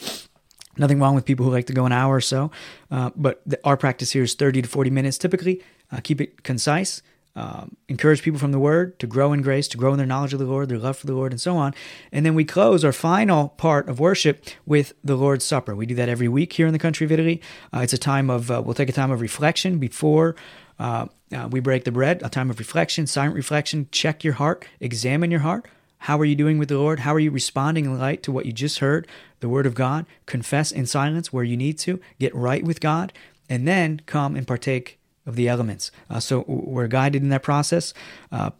Nothing 0.75 0.99
wrong 0.99 1.13
with 1.13 1.25
people 1.25 1.45
who 1.45 1.51
like 1.51 1.67
to 1.67 1.73
go 1.73 1.85
an 1.85 1.91
hour 1.91 2.15
or 2.15 2.21
so, 2.21 2.49
uh, 2.89 3.11
but 3.15 3.43
the, 3.45 3.59
our 3.63 3.77
practice 3.77 4.11
here 4.11 4.23
is 4.23 4.33
30 4.33 4.63
to 4.63 4.67
40 4.67 4.89
minutes 4.89 5.19
typically. 5.19 5.61
Uh, 5.91 5.99
keep 6.01 6.19
it 6.19 6.41
concise 6.41 7.03
um, 7.35 7.75
encourage 7.87 8.21
people 8.21 8.39
from 8.39 8.51
the 8.51 8.59
Word 8.59 8.99
to 8.99 9.07
grow 9.07 9.33
in 9.33 9.41
grace, 9.41 9.67
to 9.69 9.77
grow 9.77 9.91
in 9.91 9.97
their 9.97 10.05
knowledge 10.07 10.33
of 10.33 10.39
the 10.39 10.45
Lord, 10.45 10.69
their 10.69 10.77
love 10.77 10.97
for 10.97 11.07
the 11.07 11.13
Lord, 11.13 11.31
and 11.31 11.41
so 11.41 11.57
on. 11.57 11.73
And 12.11 12.25
then 12.25 12.35
we 12.35 12.45
close 12.45 12.85
our 12.85 12.91
final 12.91 13.49
part 13.49 13.89
of 13.89 13.99
worship 13.99 14.45
with 14.65 14.93
the 15.03 15.15
Lord's 15.15 15.43
Supper. 15.43 15.75
We 15.75 15.85
do 15.85 15.95
that 15.95 16.09
every 16.09 16.27
week 16.27 16.53
here 16.53 16.67
in 16.67 16.73
the 16.73 16.79
country 16.79 17.05
of 17.05 17.11
Italy. 17.11 17.41
Uh, 17.73 17.79
it's 17.79 17.93
a 17.93 17.97
time 17.97 18.29
of, 18.29 18.51
uh, 18.51 18.61
we'll 18.63 18.75
take 18.75 18.89
a 18.89 18.93
time 18.93 19.11
of 19.11 19.21
reflection 19.21 19.79
before 19.79 20.35
uh, 20.79 21.07
uh, 21.33 21.47
we 21.51 21.59
break 21.59 21.83
the 21.83 21.91
bread, 21.91 22.21
a 22.23 22.29
time 22.29 22.49
of 22.49 22.59
reflection, 22.59 23.07
silent 23.07 23.35
reflection. 23.35 23.87
Check 23.91 24.23
your 24.23 24.33
heart, 24.33 24.67
examine 24.79 25.31
your 25.31 25.39
heart. 25.39 25.67
How 25.99 26.19
are 26.19 26.25
you 26.25 26.35
doing 26.35 26.57
with 26.57 26.69
the 26.69 26.77
Lord? 26.77 26.99
How 26.99 27.15
are 27.15 27.19
you 27.19 27.31
responding 27.31 27.85
in 27.85 27.97
light 27.97 28.23
to 28.23 28.31
what 28.31 28.45
you 28.45 28.51
just 28.51 28.79
heard, 28.79 29.07
the 29.39 29.47
Word 29.47 29.65
of 29.65 29.73
God? 29.73 30.05
Confess 30.25 30.71
in 30.71 30.85
silence 30.85 31.31
where 31.31 31.45
you 31.45 31.55
need 31.55 31.79
to, 31.79 31.99
get 32.19 32.35
right 32.35 32.63
with 32.63 32.81
God, 32.81 33.13
and 33.49 33.67
then 33.67 34.01
come 34.05 34.35
and 34.35 34.45
partake 34.45 34.99
of 35.25 35.35
the 35.35 35.47
elements. 35.47 35.91
Uh, 36.09 36.19
so 36.19 36.43
we're 36.47 36.87
guided 36.87 37.21
in 37.21 37.29
that 37.29 37.43
process. 37.43 37.93
Uh, 38.31 38.51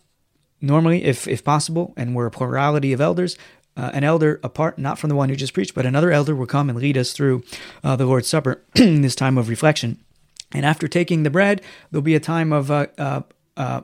normally, 0.62 1.03
if, 1.03 1.27
if 1.27 1.43
possible, 1.43 1.93
and 1.98 2.15
we're 2.15 2.27
a 2.27 2.32
plurality 2.32 2.93
of 2.93 3.01
elders, 3.01 3.38
uh, 3.75 3.91
an 3.93 4.03
elder 4.03 4.39
apart, 4.43 4.77
not 4.77 5.00
from 5.00 5.10
the 5.10 5.15
one 5.15 5.29
who 5.29 5.36
just 5.36 5.53
preached, 5.53 5.74
but 5.74 5.86
another 5.86 6.12
elder 6.12 6.36
will 6.36 6.46
come 6.46 6.70
and 6.70 6.77
lead 6.77 6.98
us 6.98 7.12
through 7.12 7.43
uh, 7.84 7.96
the 7.96 8.05
Lord's 8.05 8.27
Supper 8.27 8.62
in 8.75 9.01
this 9.01 9.15
time 9.15 9.38
of 9.38 9.50
reflection. 9.50 10.00
And 10.53 10.65
after 10.65 10.88
taking 10.88 11.24
the 11.24 11.32
bread, 11.32 11.62
there'll 11.89 12.03
be 12.03 12.15
a 12.15 12.20
time 12.20 12.53
of 12.53 12.70
uh, 12.70 12.88
uh, 13.58 13.82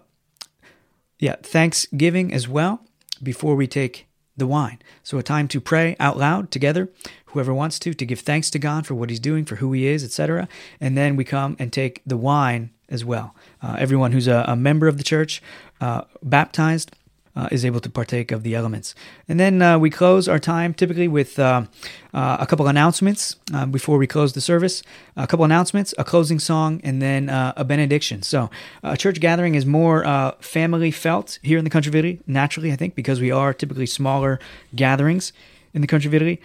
yeah 1.17 1.35
thanksgiving 1.41 2.33
as 2.33 2.47
well 2.47 2.81
before 3.21 3.55
we 3.55 3.67
take 3.67 4.07
the 4.37 4.47
wine. 4.47 4.79
So 5.03 5.17
a 5.17 5.23
time 5.23 5.47
to 5.49 5.59
pray 5.59 5.95
out 5.99 6.17
loud 6.17 6.51
together 6.51 6.89
whoever 7.29 7.53
wants 7.53 7.79
to, 7.79 7.93
to 7.93 8.05
give 8.05 8.19
thanks 8.19 8.49
to 8.51 8.59
God 8.59 8.85
for 8.85 8.95
what 8.95 9.09
He's 9.09 9.19
doing, 9.19 9.45
for 9.45 9.57
who 9.57 9.71
He 9.73 9.87
is, 9.87 10.03
etc. 10.03 10.47
And 10.79 10.97
then 10.97 11.15
we 11.15 11.23
come 11.23 11.55
and 11.59 11.71
take 11.71 12.01
the 12.05 12.17
wine 12.17 12.71
as 12.89 13.05
well. 13.05 13.35
Uh, 13.61 13.75
everyone 13.79 14.11
who's 14.11 14.27
a, 14.27 14.45
a, 14.47 14.55
member 14.55 14.87
of 14.87 14.97
the 14.97 15.03
church, 15.03 15.41
uh, 15.79 16.01
baptized, 16.23 16.91
uh, 17.35 17.47
is 17.51 17.63
able 17.63 17.79
to 17.79 17.89
partake 17.89 18.31
of 18.31 18.43
the 18.43 18.55
elements. 18.55 18.95
And 19.27 19.39
then 19.39 19.61
uh, 19.61 19.79
we 19.79 19.89
close 19.89 20.27
our 20.27 20.39
time 20.39 20.73
typically 20.73 21.07
with 21.07 21.39
uh, 21.39 21.65
uh 22.13 22.37
a 22.39 22.45
couple 22.45 22.67
announcements 22.67 23.37
uh, 23.53 23.65
before 23.65 23.97
we 23.97 24.07
close 24.07 24.33
the 24.33 24.41
service. 24.41 24.81
A 25.15 25.27
couple 25.27 25.45
announcements, 25.45 25.93
a 25.97 26.03
closing 26.03 26.39
song, 26.39 26.81
and 26.83 27.01
then 27.01 27.29
uh, 27.29 27.53
a 27.55 27.63
benediction. 27.63 28.23
So 28.23 28.49
a 28.83 28.97
church 28.97 29.19
gathering 29.19 29.55
is 29.55 29.65
more 29.65 30.03
family 30.41 30.91
felt 30.91 31.39
here 31.41 31.57
in 31.57 31.63
the 31.63 31.69
country 31.69 31.89
of 31.89 31.95
Italy, 31.95 32.19
naturally, 32.25 32.71
I 32.71 32.75
think, 32.75 32.95
because 32.95 33.21
we 33.21 33.31
are 33.31 33.53
typically 33.53 33.85
smaller 33.85 34.39
gatherings 34.75 35.31
in 35.73 35.81
the 35.81 35.87
country 35.87 36.07
of 36.07 36.13
Italy 36.15 36.41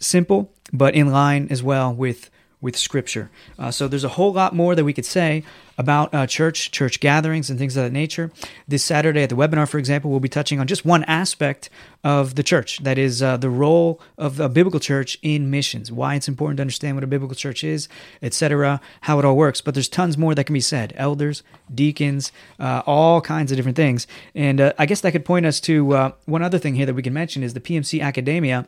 simple, 0.00 0.52
but 0.72 0.94
in 0.94 1.12
line 1.12 1.46
as 1.50 1.62
well 1.62 1.94
with 1.94 2.30
with 2.60 2.76
Scripture. 2.76 3.30
Uh, 3.58 3.70
so 3.70 3.88
there's 3.88 4.04
a 4.04 4.10
whole 4.10 4.32
lot 4.32 4.54
more 4.54 4.74
that 4.74 4.84
we 4.84 4.92
could 4.92 5.06
say 5.06 5.42
about 5.78 6.12
uh, 6.14 6.26
church, 6.26 6.70
church 6.70 7.00
gatherings, 7.00 7.48
and 7.48 7.58
things 7.58 7.74
of 7.74 7.84
that 7.84 7.92
nature. 7.92 8.30
This 8.68 8.84
Saturday 8.84 9.22
at 9.22 9.30
the 9.30 9.34
webinar, 9.36 9.66
for 9.66 9.78
example, 9.78 10.10
we'll 10.10 10.20
be 10.20 10.28
touching 10.28 10.60
on 10.60 10.66
just 10.66 10.84
one 10.84 11.04
aspect 11.04 11.70
of 12.04 12.34
the 12.34 12.42
church 12.42 12.78
that 12.80 12.98
is 12.98 13.22
uh, 13.22 13.38
the 13.38 13.48
role 13.48 13.98
of 14.18 14.40
a 14.40 14.48
biblical 14.50 14.78
church 14.78 15.18
in 15.22 15.50
missions, 15.50 15.90
why 15.90 16.16
it's 16.16 16.28
important 16.28 16.58
to 16.58 16.62
understand 16.62 16.96
what 16.96 17.04
a 17.04 17.06
biblical 17.06 17.34
church 17.34 17.64
is, 17.64 17.88
etc., 18.20 18.78
how 19.02 19.18
it 19.18 19.24
all 19.24 19.36
works. 19.36 19.62
But 19.62 19.72
there's 19.72 19.88
tons 19.88 20.18
more 20.18 20.34
that 20.34 20.44
can 20.44 20.52
be 20.52 20.60
said 20.60 20.92
elders, 20.96 21.42
deacons, 21.74 22.30
uh, 22.58 22.82
all 22.84 23.22
kinds 23.22 23.50
of 23.50 23.56
different 23.56 23.76
things. 23.76 24.06
And 24.34 24.60
uh, 24.60 24.74
I 24.78 24.84
guess 24.84 25.00
that 25.00 25.12
could 25.12 25.24
point 25.24 25.46
us 25.46 25.60
to 25.60 25.94
uh, 25.94 26.12
one 26.26 26.42
other 26.42 26.58
thing 26.58 26.74
here 26.74 26.84
that 26.84 26.94
we 26.94 27.02
can 27.02 27.14
mention 27.14 27.42
is 27.42 27.54
the 27.54 27.60
PMC 27.60 28.02
Academia 28.02 28.66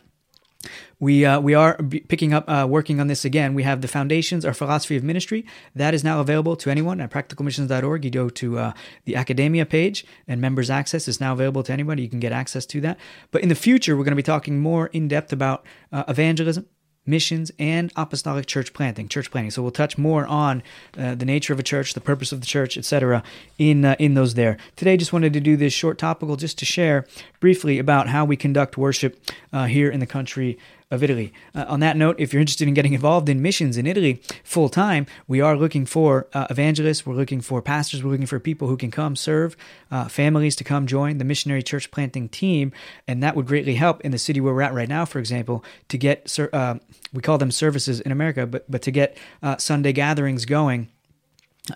we 1.01 1.25
uh, 1.25 1.41
we 1.41 1.55
are 1.55 1.77
picking 2.09 2.33
up 2.33 2.49
uh, 2.49 2.67
working 2.69 3.01
on 3.01 3.07
this 3.07 3.25
again. 3.25 3.55
We 3.55 3.63
have 3.65 3.81
the 3.81 3.89
foundations, 3.89 4.45
our 4.45 4.55
philosophy 4.55 4.97
of 4.97 5.03
ministry 5.03 5.45
that 5.75 5.95
is 5.95 6.05
now 6.05 6.21
available 6.21 6.57
to 6.57 6.71
anyone 6.71 7.01
at 7.01 7.11
practicalmissions.org. 7.11 8.05
You 8.05 8.11
go 8.11 8.29
to 8.29 8.59
uh, 8.59 8.73
the 9.05 9.17
academia 9.17 9.67
page, 9.67 10.05
and 10.29 10.41
members 10.41 10.71
access 10.71 11.09
is 11.09 11.21
now 11.21 11.33
available 11.33 11.63
to 11.65 11.73
anybody. 11.73 12.03
You 12.03 12.09
can 12.09 12.21
get 12.21 12.33
access 12.33 12.67
to 12.67 12.81
that. 12.83 12.99
But 13.31 13.43
in 13.43 13.49
the 13.49 13.55
future, 13.55 13.97
we're 13.97 14.05
going 14.05 14.13
to 14.13 14.17
be 14.17 14.23
talking 14.23 14.61
more 14.61 14.87
in 14.89 15.09
depth 15.09 15.33
about 15.33 15.65
uh, 15.93 16.05
evangelism, 16.09 16.67
missions 17.05 17.51
and 17.59 17.93
apostolic 17.97 18.47
church 18.47 18.73
planting 18.73 19.09
church 19.09 19.31
planting. 19.31 19.51
So 19.51 19.63
we'll 19.63 19.73
touch 19.73 19.99
more 19.99 20.27
on 20.27 20.63
uh, 20.97 21.15
the 21.15 21.25
nature 21.25 21.53
of 21.53 21.59
a 21.59 21.63
church 21.63 21.95
the 21.95 22.01
purpose 22.01 22.33
of 22.33 22.41
the 22.41 22.47
church 22.47 22.77
etc 22.77 23.23
in 23.59 23.85
uh, 23.85 23.97
in 23.99 24.15
those 24.15 24.35
there. 24.35 24.57
Today 24.77 24.97
just 24.97 25.13
wanted 25.13 25.33
to 25.33 25.41
do 25.41 25.57
this 25.57 25.73
short 25.73 25.99
topical 25.99 26.37
just 26.37 26.59
to 26.59 26.65
share 26.65 27.07
briefly 27.41 27.79
about 27.79 28.09
how 28.09 28.25
we 28.25 28.37
conduct 28.37 28.77
worship 28.79 29.19
uh, 29.53 29.67
here 29.67 29.91
in 29.91 30.01
the 30.01 30.07
country 30.07 30.59
of 30.93 31.03
Italy. 31.03 31.33
Uh, 31.55 31.65
on 31.67 31.81
that 31.81 31.97
note, 31.97 32.17
if 32.19 32.33
you're 32.33 32.41
interested 32.41 32.69
in 32.69 32.75
getting 32.75 32.93
involved 32.93 33.29
in 33.29 33.41
missions 33.41 33.77
in 33.79 33.87
Italy 33.87 34.23
full 34.45 34.69
time, 34.69 35.07
we 35.27 35.41
are 35.41 35.57
looking 35.57 35.87
for 35.87 36.29
uh, 36.35 36.47
evangelists, 36.51 37.07
we're 37.07 37.15
looking 37.15 37.41
for 37.41 37.63
pastors, 37.63 38.05
we're 38.05 38.11
looking 38.11 38.27
for 38.27 38.39
people 38.39 38.69
who 38.69 38.77
can 38.77 38.91
come 38.91 39.17
serve, 39.17 39.57
uh, 39.91 40.07
families 40.07 40.55
to 40.55 40.65
come 40.65 40.87
join 40.87 41.17
the 41.17 41.25
missionary 41.25 41.63
church 41.63 41.91
planting 41.91 42.29
team, 42.29 42.73
and 43.09 43.23
that 43.23 43.35
would 43.35 43.47
greatly 43.47 43.75
help 43.75 44.03
in 44.03 44.13
the 44.13 44.19
city 44.19 44.41
where 44.41 44.55
we're 44.55 44.63
at 44.63 44.75
right 44.75 44.89
now, 44.89 45.07
for 45.07 45.19
example, 45.19 45.65
to 45.89 45.97
get 45.97 46.39
uh, 46.53 46.75
we 47.13 47.23
call 47.23 47.39
them 47.39 47.51
services 47.51 48.01
in 48.01 48.13
America, 48.13 48.47
but 48.47 48.71
but 48.71 48.83
to 48.83 48.91
get 48.91 49.17
uh, 49.43 49.57
Sunday 49.57 49.93
gatherings 49.93 50.45
going 50.45 50.89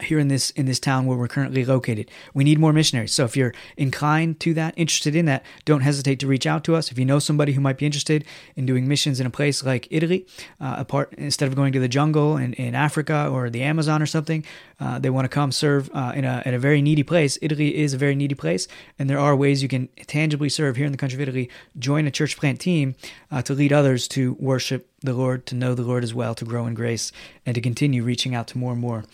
here 0.03 0.19
in 0.19 0.27
this 0.27 0.51
in 0.51 0.67
this 0.67 0.81
town 0.81 1.07
where 1.07 1.17
we're 1.17 1.29
currently 1.29 1.65
located. 1.65 2.11
We 2.35 2.43
need 2.43 2.59
more 2.59 2.73
missionaries. 2.73 3.13
So 3.13 3.25
if 3.25 3.37
you're 3.37 3.55
inclined 3.77 4.41
to 4.41 4.53
that, 4.55 4.75
interested 4.77 5.15
in 5.15 5.27
that, 5.27 5.45
don't 5.65 5.83
hesitate 5.83 6.19
to 6.21 6.27
reach 6.27 6.45
out 6.45 6.65
to 6.65 6.75
us. 6.75 6.91
If 6.91 6.99
you 6.99 7.05
know 7.05 7.21
somebody 7.21 7.53
who 7.53 7.61
might 7.61 7.79
be 7.79 7.87
interested 7.87 8.25
in 8.57 8.67
doing 8.67 8.89
missions 8.89 9.21
in 9.21 9.27
a 9.27 9.31
place 9.31 9.63
like 9.63 9.87
Italy, 9.91 10.27
uh, 10.61 10.77
apart 10.79 11.15
instead 11.17 11.47
of 11.47 11.55
going 11.55 11.73
to 11.73 11.79
the 11.79 11.89
jungle 11.89 12.37
in, 12.37 12.53
in 12.55 12.75
Africa 12.75 13.29
or 13.33 13.49
the 13.49 13.63
Amazon 13.63 14.03
or 14.03 14.07
something, 14.07 14.45
uh, 14.81 14.99
they 14.99 15.11
want 15.11 15.25
to 15.25 15.29
come 15.29 15.53
serve 15.53 15.89
uh, 15.95 16.13
in 16.17 16.25
a 16.25 16.43
in 16.45 16.53
a 16.53 16.59
very 16.59 16.83
needy 16.83 17.05
place. 17.05 17.39
Italy 17.41 17.77
is 17.77 17.95
a 17.95 17.99
very 17.99 18.17
needy 18.17 18.35
place, 18.35 18.67
and 18.99 19.09
there 19.09 19.21
are 19.21 19.37
ways 19.37 19.63
you 19.63 19.69
can 19.69 19.89
tangibly 20.09 20.49
serve 20.49 20.75
here 20.75 20.87
in 20.87 20.93
the 20.93 20.99
country 20.99 21.17
of 21.17 21.29
Italy. 21.29 21.49
Join 21.79 22.09
a 22.09 22.11
church 22.11 22.37
plant 22.37 22.59
team 22.59 22.97
uh, 23.31 23.41
to 23.43 23.55
lead 23.55 23.73
others 23.73 24.09
to 24.09 24.37
worship 24.41 24.91
the 25.01 25.15
Lord, 25.15 25.47
to 25.47 25.55
know 25.55 25.77
the 25.77 25.83
Lord 25.83 26.03
as 26.03 26.13
well, 26.13 26.35
to 26.35 26.45
grow 26.45 26.67
in 26.67 26.75
grace, 26.75 27.13
and 27.45 27.55
to 27.55 27.61
continue 27.61 28.03
reaching 28.03 28.35
out 28.35 28.49
to 28.49 28.59
more 28.59 28.73
and 28.73 28.81
more 28.81 29.05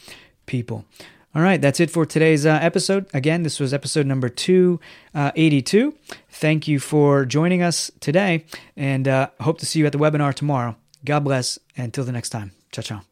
people. 0.47 0.85
All 1.35 1.41
right, 1.41 1.61
that's 1.61 1.81
it 1.81 1.91
for 1.91 2.05
today's 2.05 2.45
uh, 2.45 2.59
episode. 2.61 3.07
Again, 3.15 3.43
this 3.43 3.59
was 3.59 3.73
episode 3.73 4.07
number 4.07 4.29
282. 4.29 5.89
Uh, 5.89 6.15
Thank 6.29 6.69
you 6.69 6.79
for 6.79 7.25
joining 7.25 7.63
us 7.63 7.91
today, 8.01 8.45
and 8.77 9.09
uh, 9.09 9.31
hope 9.41 9.59
to 9.61 9.67
see 9.67 9.79
you 9.79 9.87
at 9.87 9.93
the 9.93 9.99
webinar 9.99 10.35
tomorrow. 10.35 10.77
God 11.05 11.21
bless, 11.25 11.59
and 11.77 11.87
until 11.87 12.05
the 12.05 12.13
next 12.13 12.31
time. 12.31 12.53
Ciao, 12.71 12.83
ciao. 12.83 13.12